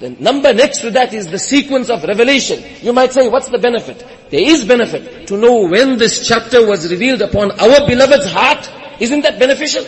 The 0.00 0.10
number 0.10 0.52
next 0.52 0.80
to 0.80 0.90
that 0.90 1.14
is 1.14 1.30
the 1.30 1.38
sequence 1.38 1.88
of 1.88 2.02
revelation. 2.02 2.64
You 2.82 2.92
might 2.92 3.12
say, 3.12 3.28
what's 3.28 3.48
the 3.48 3.58
benefit? 3.58 4.04
There 4.30 4.40
is 4.42 4.64
benefit 4.64 5.28
to 5.28 5.36
know 5.36 5.68
when 5.68 5.98
this 5.98 6.26
chapter 6.26 6.66
was 6.66 6.90
revealed 6.90 7.22
upon 7.22 7.52
our 7.52 7.86
beloved's 7.86 8.26
heart. 8.32 8.68
Isn't 8.98 9.20
that 9.20 9.38
beneficial? 9.38 9.86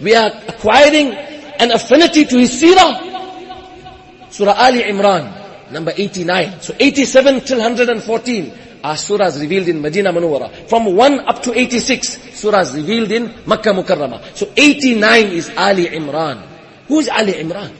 We 0.00 0.16
are 0.16 0.32
acquiring 0.48 1.14
an 1.14 1.70
affinity 1.70 2.24
to 2.24 2.38
his 2.38 2.60
seerah. 2.60 4.32
Surah 4.32 4.54
Ali 4.54 4.82
Imran, 4.82 5.70
number 5.70 5.92
89. 5.96 6.60
So 6.60 6.74
87 6.76 7.40
till 7.42 7.58
114 7.58 8.52
Ah, 8.82 8.90
are 8.90 8.94
surahs 8.94 9.40
revealed 9.40 9.68
in 9.68 9.80
Medina 9.82 10.12
Munawwara. 10.12 10.68
From 10.68 10.84
1 10.94 11.20
up 11.20 11.42
to 11.42 11.58
86, 11.58 12.18
surahs 12.18 12.74
revealed 12.74 13.10
in 13.10 13.34
Makkah 13.46 13.70
Mukarramah. 13.72 14.36
So 14.36 14.52
89 14.56 15.26
is 15.26 15.50
Ali 15.56 15.86
Imran. 15.86 16.46
Who 16.86 17.00
is 17.00 17.08
Ali 17.08 17.32
Imran? 17.34 17.72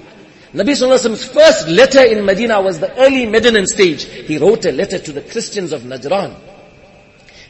Nabi 0.54 0.72
Sallallahu 0.72 1.32
first 1.32 1.68
letter 1.68 2.02
in 2.04 2.24
Medina 2.24 2.60
was 2.60 2.80
the 2.80 2.92
early 2.98 3.26
Medinan 3.26 3.66
stage. 3.66 4.04
He 4.04 4.38
wrote 4.38 4.64
a 4.64 4.72
letter 4.72 4.98
to 4.98 5.12
the 5.12 5.20
Christians 5.20 5.72
of 5.72 5.82
Najran, 5.82 6.34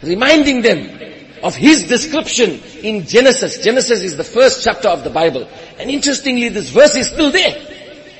reminding 0.02 0.62
them 0.62 0.98
of 1.42 1.54
his 1.54 1.84
description 1.84 2.60
in 2.82 3.06
Genesis. 3.06 3.62
Genesis 3.62 4.02
is 4.02 4.16
the 4.16 4.24
first 4.24 4.64
chapter 4.64 4.88
of 4.88 5.04
the 5.04 5.10
Bible. 5.10 5.48
And 5.78 5.90
interestingly, 5.90 6.48
this 6.48 6.70
verse 6.70 6.96
is 6.96 7.08
still 7.08 7.30
there. 7.30 7.56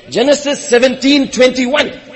Genesis 0.09 0.67
17, 0.69 1.29
21 1.31 2.08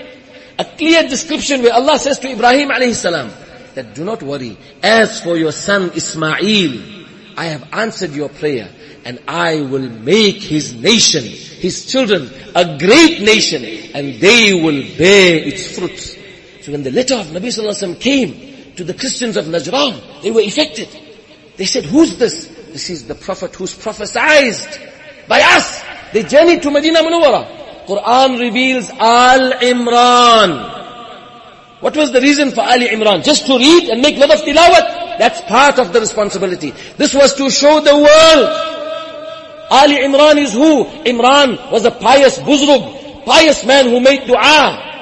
a 0.58 0.66
clear 0.66 1.08
description 1.08 1.62
where 1.62 1.74
Allah 1.74 2.00
says 2.00 2.20
to 2.20 2.32
Ibrahim 2.32 2.70
alayhi 2.70 2.96
salam, 2.96 3.32
that 3.76 3.96
do 3.96 4.04
not 4.04 4.22
worry. 4.22 4.58
As 4.82 5.22
for 5.22 5.38
your 5.38 5.52
son 5.52 5.92
Ismail, 5.96 6.82
I 7.36 7.46
have 7.46 7.74
answered 7.74 8.12
your 8.12 8.30
prayer 8.30 8.70
and 9.06 9.20
I 9.28 9.62
will 9.62 9.90
make 9.90 10.42
his 10.42 10.74
nation, 10.76 11.24
his 11.24 11.86
children, 11.92 12.30
a 12.56 12.78
great 12.78 13.22
nation 13.22 13.66
and 13.94 14.20
they 14.20 14.54
will 14.54 14.82
bear 14.98 15.38
its 15.38 15.78
fruits. 15.78 16.16
So 16.62 16.72
when 16.72 16.84
the 16.84 16.92
letter 16.92 17.16
of 17.16 17.28
Nabi 17.28 17.48
Sallallahu 17.48 18.00
came 18.00 18.76
to 18.76 18.84
the 18.84 18.94
Christians 18.94 19.38
of 19.38 19.46
Najran, 19.46 20.22
they 20.22 20.32
were 20.32 20.42
affected. 20.42 20.90
They 21.58 21.66
said, 21.66 21.86
who's 21.86 22.18
this? 22.18 22.48
This 22.72 22.90
is 22.90 23.08
the 23.08 23.16
Prophet 23.16 23.54
who's 23.56 23.76
prophesied 23.76 24.56
by 25.28 25.42
us. 25.42 25.84
They 26.12 26.24
journeyed 26.24 26.62
to 26.64 26.72
Medina 26.72 27.00
Munawwara. 27.00 27.63
Quran 27.88 28.40
reveals 28.40 28.90
Al 28.92 29.52
Imran. 29.60 30.74
What 31.84 31.98
was 31.98 32.14
the 32.14 32.22
reason 32.22 32.52
for 32.52 32.62
Ali 32.62 32.88
Imran? 32.88 33.26
Just 33.26 33.46
to 33.48 33.58
read 33.58 33.90
and 33.90 34.02
make 34.02 34.18
lot 34.18 34.32
of 34.32 34.40
tilawat? 34.40 35.20
That's 35.20 35.42
part 35.42 35.80
of 35.80 35.92
the 35.92 36.00
responsibility. 36.00 36.72
This 36.96 37.14
was 37.14 37.36
to 37.36 37.52
show 37.52 37.82
the 37.82 37.94
world. 37.94 38.48
Ali 39.70 39.98
Imran 40.00 40.38
is 40.38 40.54
who? 40.54 40.86
Imran 41.04 41.60
was 41.72 41.84
a 41.84 41.92
pious 41.92 42.40
buzrug, 42.40 43.26
pious 43.26 43.66
man 43.66 43.90
who 43.90 44.00
made 44.00 44.26
dua. 44.26 44.93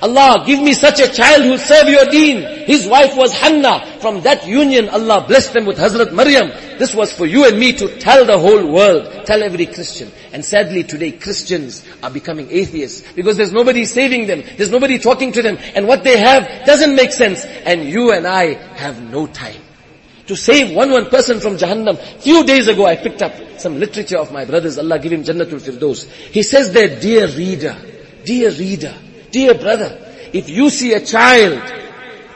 Allah, 0.00 0.44
give 0.46 0.60
me 0.62 0.74
such 0.74 1.00
a 1.00 1.08
child 1.08 1.42
who'll 1.42 1.58
serve 1.58 1.88
your 1.88 2.04
deen. 2.06 2.66
His 2.66 2.86
wife 2.86 3.16
was 3.16 3.32
Hannah. 3.32 3.98
From 4.00 4.20
that 4.22 4.46
union, 4.46 4.88
Allah 4.88 5.24
blessed 5.26 5.54
them 5.54 5.66
with 5.66 5.78
Hazrat 5.78 6.12
Maryam. 6.12 6.50
This 6.78 6.94
was 6.94 7.12
for 7.12 7.26
you 7.26 7.46
and 7.46 7.58
me 7.58 7.72
to 7.72 7.98
tell 7.98 8.24
the 8.24 8.38
whole 8.38 8.72
world, 8.72 9.26
tell 9.26 9.42
every 9.42 9.66
Christian. 9.66 10.10
And 10.32 10.44
sadly 10.44 10.84
today 10.84 11.12
Christians 11.12 11.84
are 12.02 12.10
becoming 12.10 12.48
atheists 12.50 13.12
because 13.12 13.36
there's 13.36 13.52
nobody 13.52 13.84
saving 13.84 14.28
them. 14.28 14.44
There's 14.56 14.70
nobody 14.70 14.98
talking 14.98 15.32
to 15.32 15.42
them. 15.42 15.58
And 15.74 15.88
what 15.88 16.04
they 16.04 16.16
have 16.18 16.64
doesn't 16.64 16.94
make 16.94 17.12
sense. 17.12 17.44
And 17.44 17.84
you 17.84 18.12
and 18.12 18.26
I 18.26 18.54
have 18.76 19.02
no 19.02 19.26
time. 19.26 19.60
To 20.28 20.36
save 20.36 20.76
one 20.76 20.92
one 20.92 21.06
person 21.06 21.40
from 21.40 21.56
Jahannam. 21.56 21.98
Few 22.20 22.44
days 22.44 22.68
ago 22.68 22.86
I 22.86 22.94
picked 22.96 23.22
up 23.22 23.32
some 23.58 23.80
literature 23.80 24.18
of 24.18 24.30
my 24.30 24.44
brothers. 24.44 24.78
Allah 24.78 25.00
give 25.00 25.10
him 25.10 25.24
Jannatul 25.24 25.58
Firdaus. 25.58 26.08
He 26.08 26.44
says 26.44 26.72
there, 26.72 27.00
dear 27.00 27.26
reader, 27.26 27.76
dear 28.24 28.50
reader, 28.50 28.94
Dear 29.30 29.54
brother, 29.54 29.98
if 30.32 30.48
you 30.48 30.70
see 30.70 30.92
a 30.94 31.04
child 31.04 31.62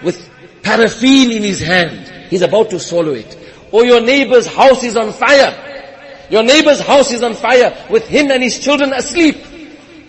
with 0.03 0.29
paraffin 0.63 1.31
in 1.31 1.43
his 1.43 1.61
hand, 1.61 2.31
he's 2.31 2.43
about 2.43 2.71
to 2.71 2.79
swallow 2.79 3.13
it. 3.13 3.39
Or 3.71 3.85
your 3.85 4.01
neighbor's 4.01 4.47
house 4.47 4.85
is 4.85 4.97
on 4.97 5.13
fire. 5.13 6.27
Your 6.31 6.43
neighbor's 6.43 6.81
house 6.81 7.13
is 7.13 7.23
on 7.23 7.35
fire 7.35 7.87
with 7.91 8.07
him 8.07 8.31
and 8.31 8.43
his 8.43 8.59
children 8.59 8.93
asleep. 8.93 9.37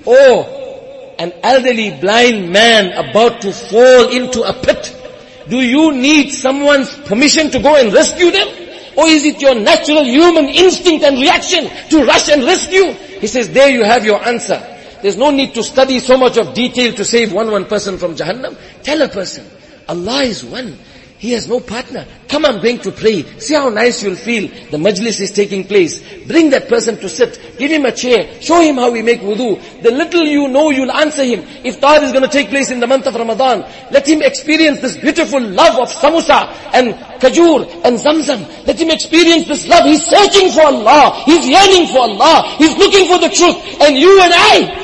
Or 0.05 1.15
an 1.19 1.31
elderly 1.43 1.91
blind 1.99 2.51
man 2.51 2.91
about 2.93 3.41
to 3.41 3.53
fall 3.53 4.09
into 4.09 4.43
a 4.43 4.53
pit. 4.53 4.99
Do 5.47 5.57
you 5.61 5.93
need 5.93 6.31
someone's 6.31 6.93
permission 7.01 7.51
to 7.51 7.59
go 7.59 7.75
and 7.75 7.93
rescue 7.93 8.31
them? 8.31 8.47
Or 8.95 9.07
is 9.07 9.25
it 9.25 9.41
your 9.41 9.55
natural 9.55 10.03
human 10.03 10.45
instinct 10.45 11.03
and 11.03 11.17
reaction 11.17 11.69
to 11.89 12.05
rush 12.05 12.29
and 12.29 12.43
rescue? 12.43 12.91
He 13.19 13.27
says, 13.27 13.49
there 13.49 13.69
you 13.69 13.83
have 13.83 14.05
your 14.05 14.25
answer. 14.25 14.72
There's 15.03 15.17
no 15.17 15.31
need 15.31 15.53
to 15.55 15.63
study 15.63 15.99
so 15.99 16.15
much 16.15 16.37
of 16.37 16.53
detail 16.53 16.93
to 16.93 17.03
save 17.03 17.33
one 17.33 17.51
one 17.51 17.65
person 17.65 17.97
from 17.97 18.15
Jahannam. 18.15 18.57
Tell 18.83 19.01
a 19.01 19.09
person, 19.09 19.45
Allah 19.89 20.23
is 20.23 20.45
one. 20.45 20.77
He 21.23 21.31
has 21.31 21.47
no 21.47 21.61
partner. 21.61 22.05
Come, 22.27 22.45
I'm 22.45 22.61
going 22.61 22.79
to 22.79 22.91
pray. 22.91 23.23
See 23.39 23.53
how 23.53 23.69
nice 23.69 24.03
you'll 24.03 24.17
feel. 24.17 24.49
The 24.71 24.75
majlis 24.75 25.21
is 25.21 25.31
taking 25.31 25.63
place. 25.63 26.03
Bring 26.27 26.49
that 26.49 26.67
person 26.67 26.97
to 26.97 27.07
sit. 27.07 27.39
Give 27.57 27.71
him 27.71 27.85
a 27.85 27.93
chair. 27.93 28.41
Show 28.41 28.59
him 28.59 28.75
how 28.75 28.91
we 28.91 29.01
make 29.01 29.21
wudu. 29.21 29.81
The 29.81 29.91
little 29.91 30.25
you 30.25 30.49
know, 30.49 30.69
you'll 30.69 30.91
answer 30.91 31.23
him. 31.23 31.39
If 31.63 31.79
Iftar 31.79 32.03
is 32.03 32.11
going 32.11 32.25
to 32.25 32.29
take 32.29 32.49
place 32.49 32.71
in 32.71 32.81
the 32.81 32.87
month 32.87 33.07
of 33.07 33.15
Ramadan, 33.15 33.61
let 33.89 34.05
him 34.05 34.21
experience 34.21 34.81
this 34.81 34.97
beautiful 34.97 35.39
love 35.39 35.79
of 35.79 35.95
samosa 35.95 36.43
and 36.73 36.93
kajur 37.21 37.71
and 37.85 37.95
zamzam. 37.97 38.43
Let 38.67 38.81
him 38.81 38.89
experience 38.89 39.47
this 39.47 39.65
love. 39.65 39.85
He's 39.85 40.03
searching 40.05 40.51
for 40.51 40.65
Allah. 40.65 41.23
He's 41.25 41.47
yearning 41.47 41.87
for 41.87 41.99
Allah. 41.99 42.55
He's 42.57 42.77
looking 42.77 43.07
for 43.07 43.19
the 43.19 43.29
truth. 43.29 43.79
And 43.79 43.95
you 43.95 44.11
and 44.21 44.33
I, 44.35 44.82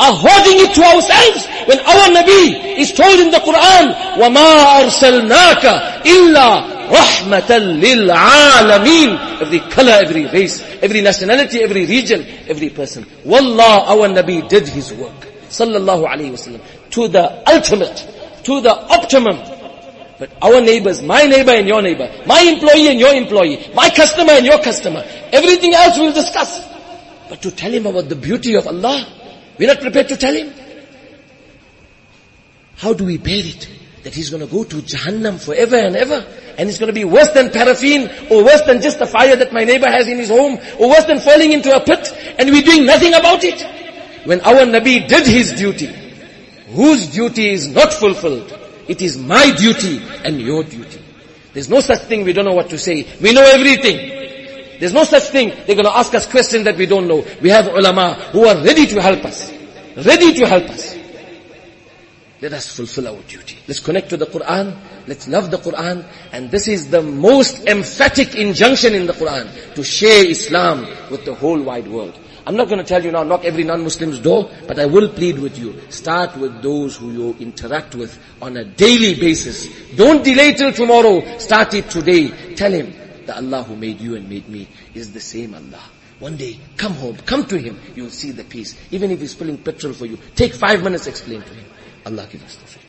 are 0.00 0.16
hoarding 0.16 0.64
it 0.64 0.72
to 0.74 0.82
ourselves 0.82 1.44
when 1.68 1.78
our 1.80 2.08
Nabi 2.16 2.78
is 2.78 2.92
told 2.92 3.20
in 3.20 3.30
the 3.30 3.38
Quran, 3.38 3.92
وَمَا 4.16 4.48
أَرْسَلْنَاكَ 4.80 5.64
إِلَّا 6.04 6.88
رَحْمَةً 6.88 7.50
لِلْعَالَمِينَ 7.84 9.42
Every 9.42 9.60
color, 9.60 9.92
every 9.92 10.26
race, 10.26 10.62
every 10.80 11.02
nationality, 11.02 11.62
every 11.62 11.84
region, 11.86 12.24
every 12.48 12.70
person. 12.70 13.04
Wallah, 13.24 13.84
our 13.86 14.08
Nabi 14.08 14.48
did 14.48 14.66
his 14.68 14.92
work. 14.94 15.28
Sallallahu 15.50 16.08
alayhi 16.08 16.32
wasallam. 16.32 16.60
To 16.90 17.08
the 17.08 17.42
ultimate, 17.48 18.08
to 18.44 18.60
the 18.60 18.72
optimum. 18.72 19.36
But 20.18 20.30
our 20.42 20.60
neighbors, 20.60 21.02
my 21.02 21.22
neighbor 21.22 21.52
and 21.52 21.66
your 21.68 21.82
neighbor, 21.82 22.10
my 22.26 22.40
employee 22.40 22.88
and 22.88 23.00
your 23.00 23.14
employee, 23.14 23.70
my 23.74 23.88
customer 23.90 24.32
and 24.32 24.46
your 24.46 24.62
customer, 24.62 25.04
everything 25.32 25.74
else 25.74 25.98
we'll 25.98 26.12
discuss. 26.12 26.60
But 27.28 27.42
to 27.42 27.50
tell 27.50 27.70
him 27.72 27.86
about 27.86 28.08
the 28.08 28.16
beauty 28.16 28.54
of 28.56 28.66
Allah, 28.66 29.06
we're 29.57 29.67
not 29.67 29.81
prepared 29.81 30.09
to 30.09 30.17
tell 30.17 30.33
him. 30.33 30.53
How 32.77 32.93
do 32.93 33.05
we 33.05 33.17
bear 33.17 33.39
it? 33.39 33.69
That 34.03 34.13
he's 34.13 34.29
going 34.29 34.45
to 34.45 34.51
go 34.51 34.63
to 34.63 34.75
Jahannam 34.77 35.43
forever 35.43 35.77
and 35.77 35.95
ever. 35.95 36.25
And 36.57 36.69
it's 36.69 36.77
going 36.77 36.87
to 36.87 36.93
be 36.93 37.05
worse 37.05 37.31
than 37.31 37.49
paraffin, 37.49 38.09
or 38.29 38.43
worse 38.43 38.61
than 38.61 38.81
just 38.81 38.99
the 38.99 39.07
fire 39.07 39.35
that 39.35 39.51
my 39.51 39.63
neighbor 39.63 39.89
has 39.89 40.07
in 40.07 40.17
his 40.17 40.29
home, 40.29 40.59
or 40.79 40.89
worse 40.89 41.05
than 41.05 41.19
falling 41.19 41.51
into 41.51 41.75
a 41.75 41.83
pit. 41.83 42.13
and 42.37 42.49
we're 42.49 42.61
doing 42.63 42.85
nothing 42.85 43.13
about 43.13 43.43
it. 43.43 43.61
When 44.25 44.41
our 44.41 44.65
Nabi 44.65 45.07
did 45.07 45.27
his 45.27 45.53
duty, 45.53 45.93
whose 46.69 47.07
duty 47.07 47.51
is 47.51 47.67
not 47.67 47.93
fulfilled, 47.93 48.57
it 48.87 49.01
is 49.01 49.17
my 49.17 49.51
duty 49.51 50.01
and 50.23 50.39
your 50.41 50.63
duty. 50.63 51.01
There's 51.53 51.69
no 51.69 51.79
such 51.79 52.01
thing 52.01 52.23
we 52.23 52.33
don't 52.33 52.45
know 52.45 52.53
what 52.53 52.69
to 52.69 52.77
say. 52.77 53.07
We 53.21 53.33
know 53.33 53.43
everything. 53.43 54.14
There's 54.79 54.93
no 54.93 55.03
such 55.03 55.23
thing. 55.29 55.49
They're 55.49 55.75
going 55.75 55.85
to 55.85 55.95
ask 55.95 56.13
us 56.13 56.25
questions 56.25 56.65
that 56.65 56.77
we 56.77 56.85
don't 56.85 57.07
know. 57.07 57.25
We 57.41 57.49
have 57.49 57.67
ulama 57.67 58.13
who 58.31 58.45
are 58.45 58.55
ready 58.63 58.85
to 58.87 59.01
help 59.01 59.25
us. 59.25 59.51
Ready 59.95 60.33
to 60.33 60.47
help 60.47 60.69
us. 60.69 60.95
Let 62.41 62.53
us 62.53 62.75
fulfill 62.75 63.07
our 63.07 63.21
duty. 63.23 63.57
Let's 63.67 63.79
connect 63.79 64.09
to 64.09 64.17
the 64.17 64.25
Quran. 64.25 64.77
Let's 65.07 65.27
love 65.27 65.51
the 65.51 65.57
Quran. 65.57 66.05
And 66.31 66.51
this 66.51 66.67
is 66.67 66.89
the 66.89 67.01
most 67.01 67.65
emphatic 67.65 68.35
injunction 68.35 68.93
in 68.93 69.07
the 69.07 69.13
Quran 69.13 69.73
to 69.75 69.83
share 69.83 70.29
Islam 70.29 70.85
with 71.09 71.25
the 71.25 71.33
whole 71.33 71.61
wide 71.61 71.87
world. 71.87 72.19
I'm 72.45 72.55
not 72.55 72.67
going 72.67 72.77
to 72.77 72.83
tell 72.83 73.03
you 73.03 73.11
now, 73.11 73.23
knock 73.23 73.43
every 73.45 73.63
non-Muslim's 73.63 74.19
door, 74.19 74.51
but 74.67 74.77
I 74.77 74.85
will 74.85 75.09
plead 75.09 75.39
with 75.39 75.57
you. 75.57 75.81
Start 75.89 76.37
with 76.37 76.61
those 76.61 76.95
who 76.95 77.11
you 77.11 77.35
interact 77.39 77.95
with 77.95 78.19
on 78.41 78.57
a 78.57 78.63
daily 78.63 79.15
basis. 79.15 79.67
Don't 79.95 80.23
delay 80.23 80.53
till 80.53 80.71
tomorrow. 80.71 81.39
Start 81.39 81.73
it 81.73 81.89
today. 81.89 82.53
Tell 82.53 82.71
him 82.71 82.93
that 83.27 83.37
Allah 83.37 83.63
who 83.63 83.75
made 83.75 83.99
you 83.99 84.15
and 84.15 84.29
made 84.29 84.47
me 84.49 84.67
is 84.93 85.13
the 85.13 85.19
same 85.19 85.53
Allah. 85.53 85.83
One 86.19 86.37
day, 86.37 86.59
come 86.77 86.93
home, 86.93 87.17
come 87.17 87.45
to 87.47 87.57
him, 87.57 87.79
you'll 87.93 88.09
see 88.09 88.31
the 88.31 88.43
peace. 88.43 88.77
Even 88.91 89.11
if 89.11 89.19
he's 89.19 89.33
filling 89.33 89.57
petrol 89.57 89.93
for 89.93 90.05
you, 90.05 90.17
take 90.35 90.53
five 90.53 90.83
minutes, 90.83 91.07
explain 91.07 91.41
to 91.41 91.53
him. 91.53 91.65
Allah 92.05 92.27
give 92.31 92.43
us 92.43 92.55
the 92.55 92.65
faith. 92.65 92.84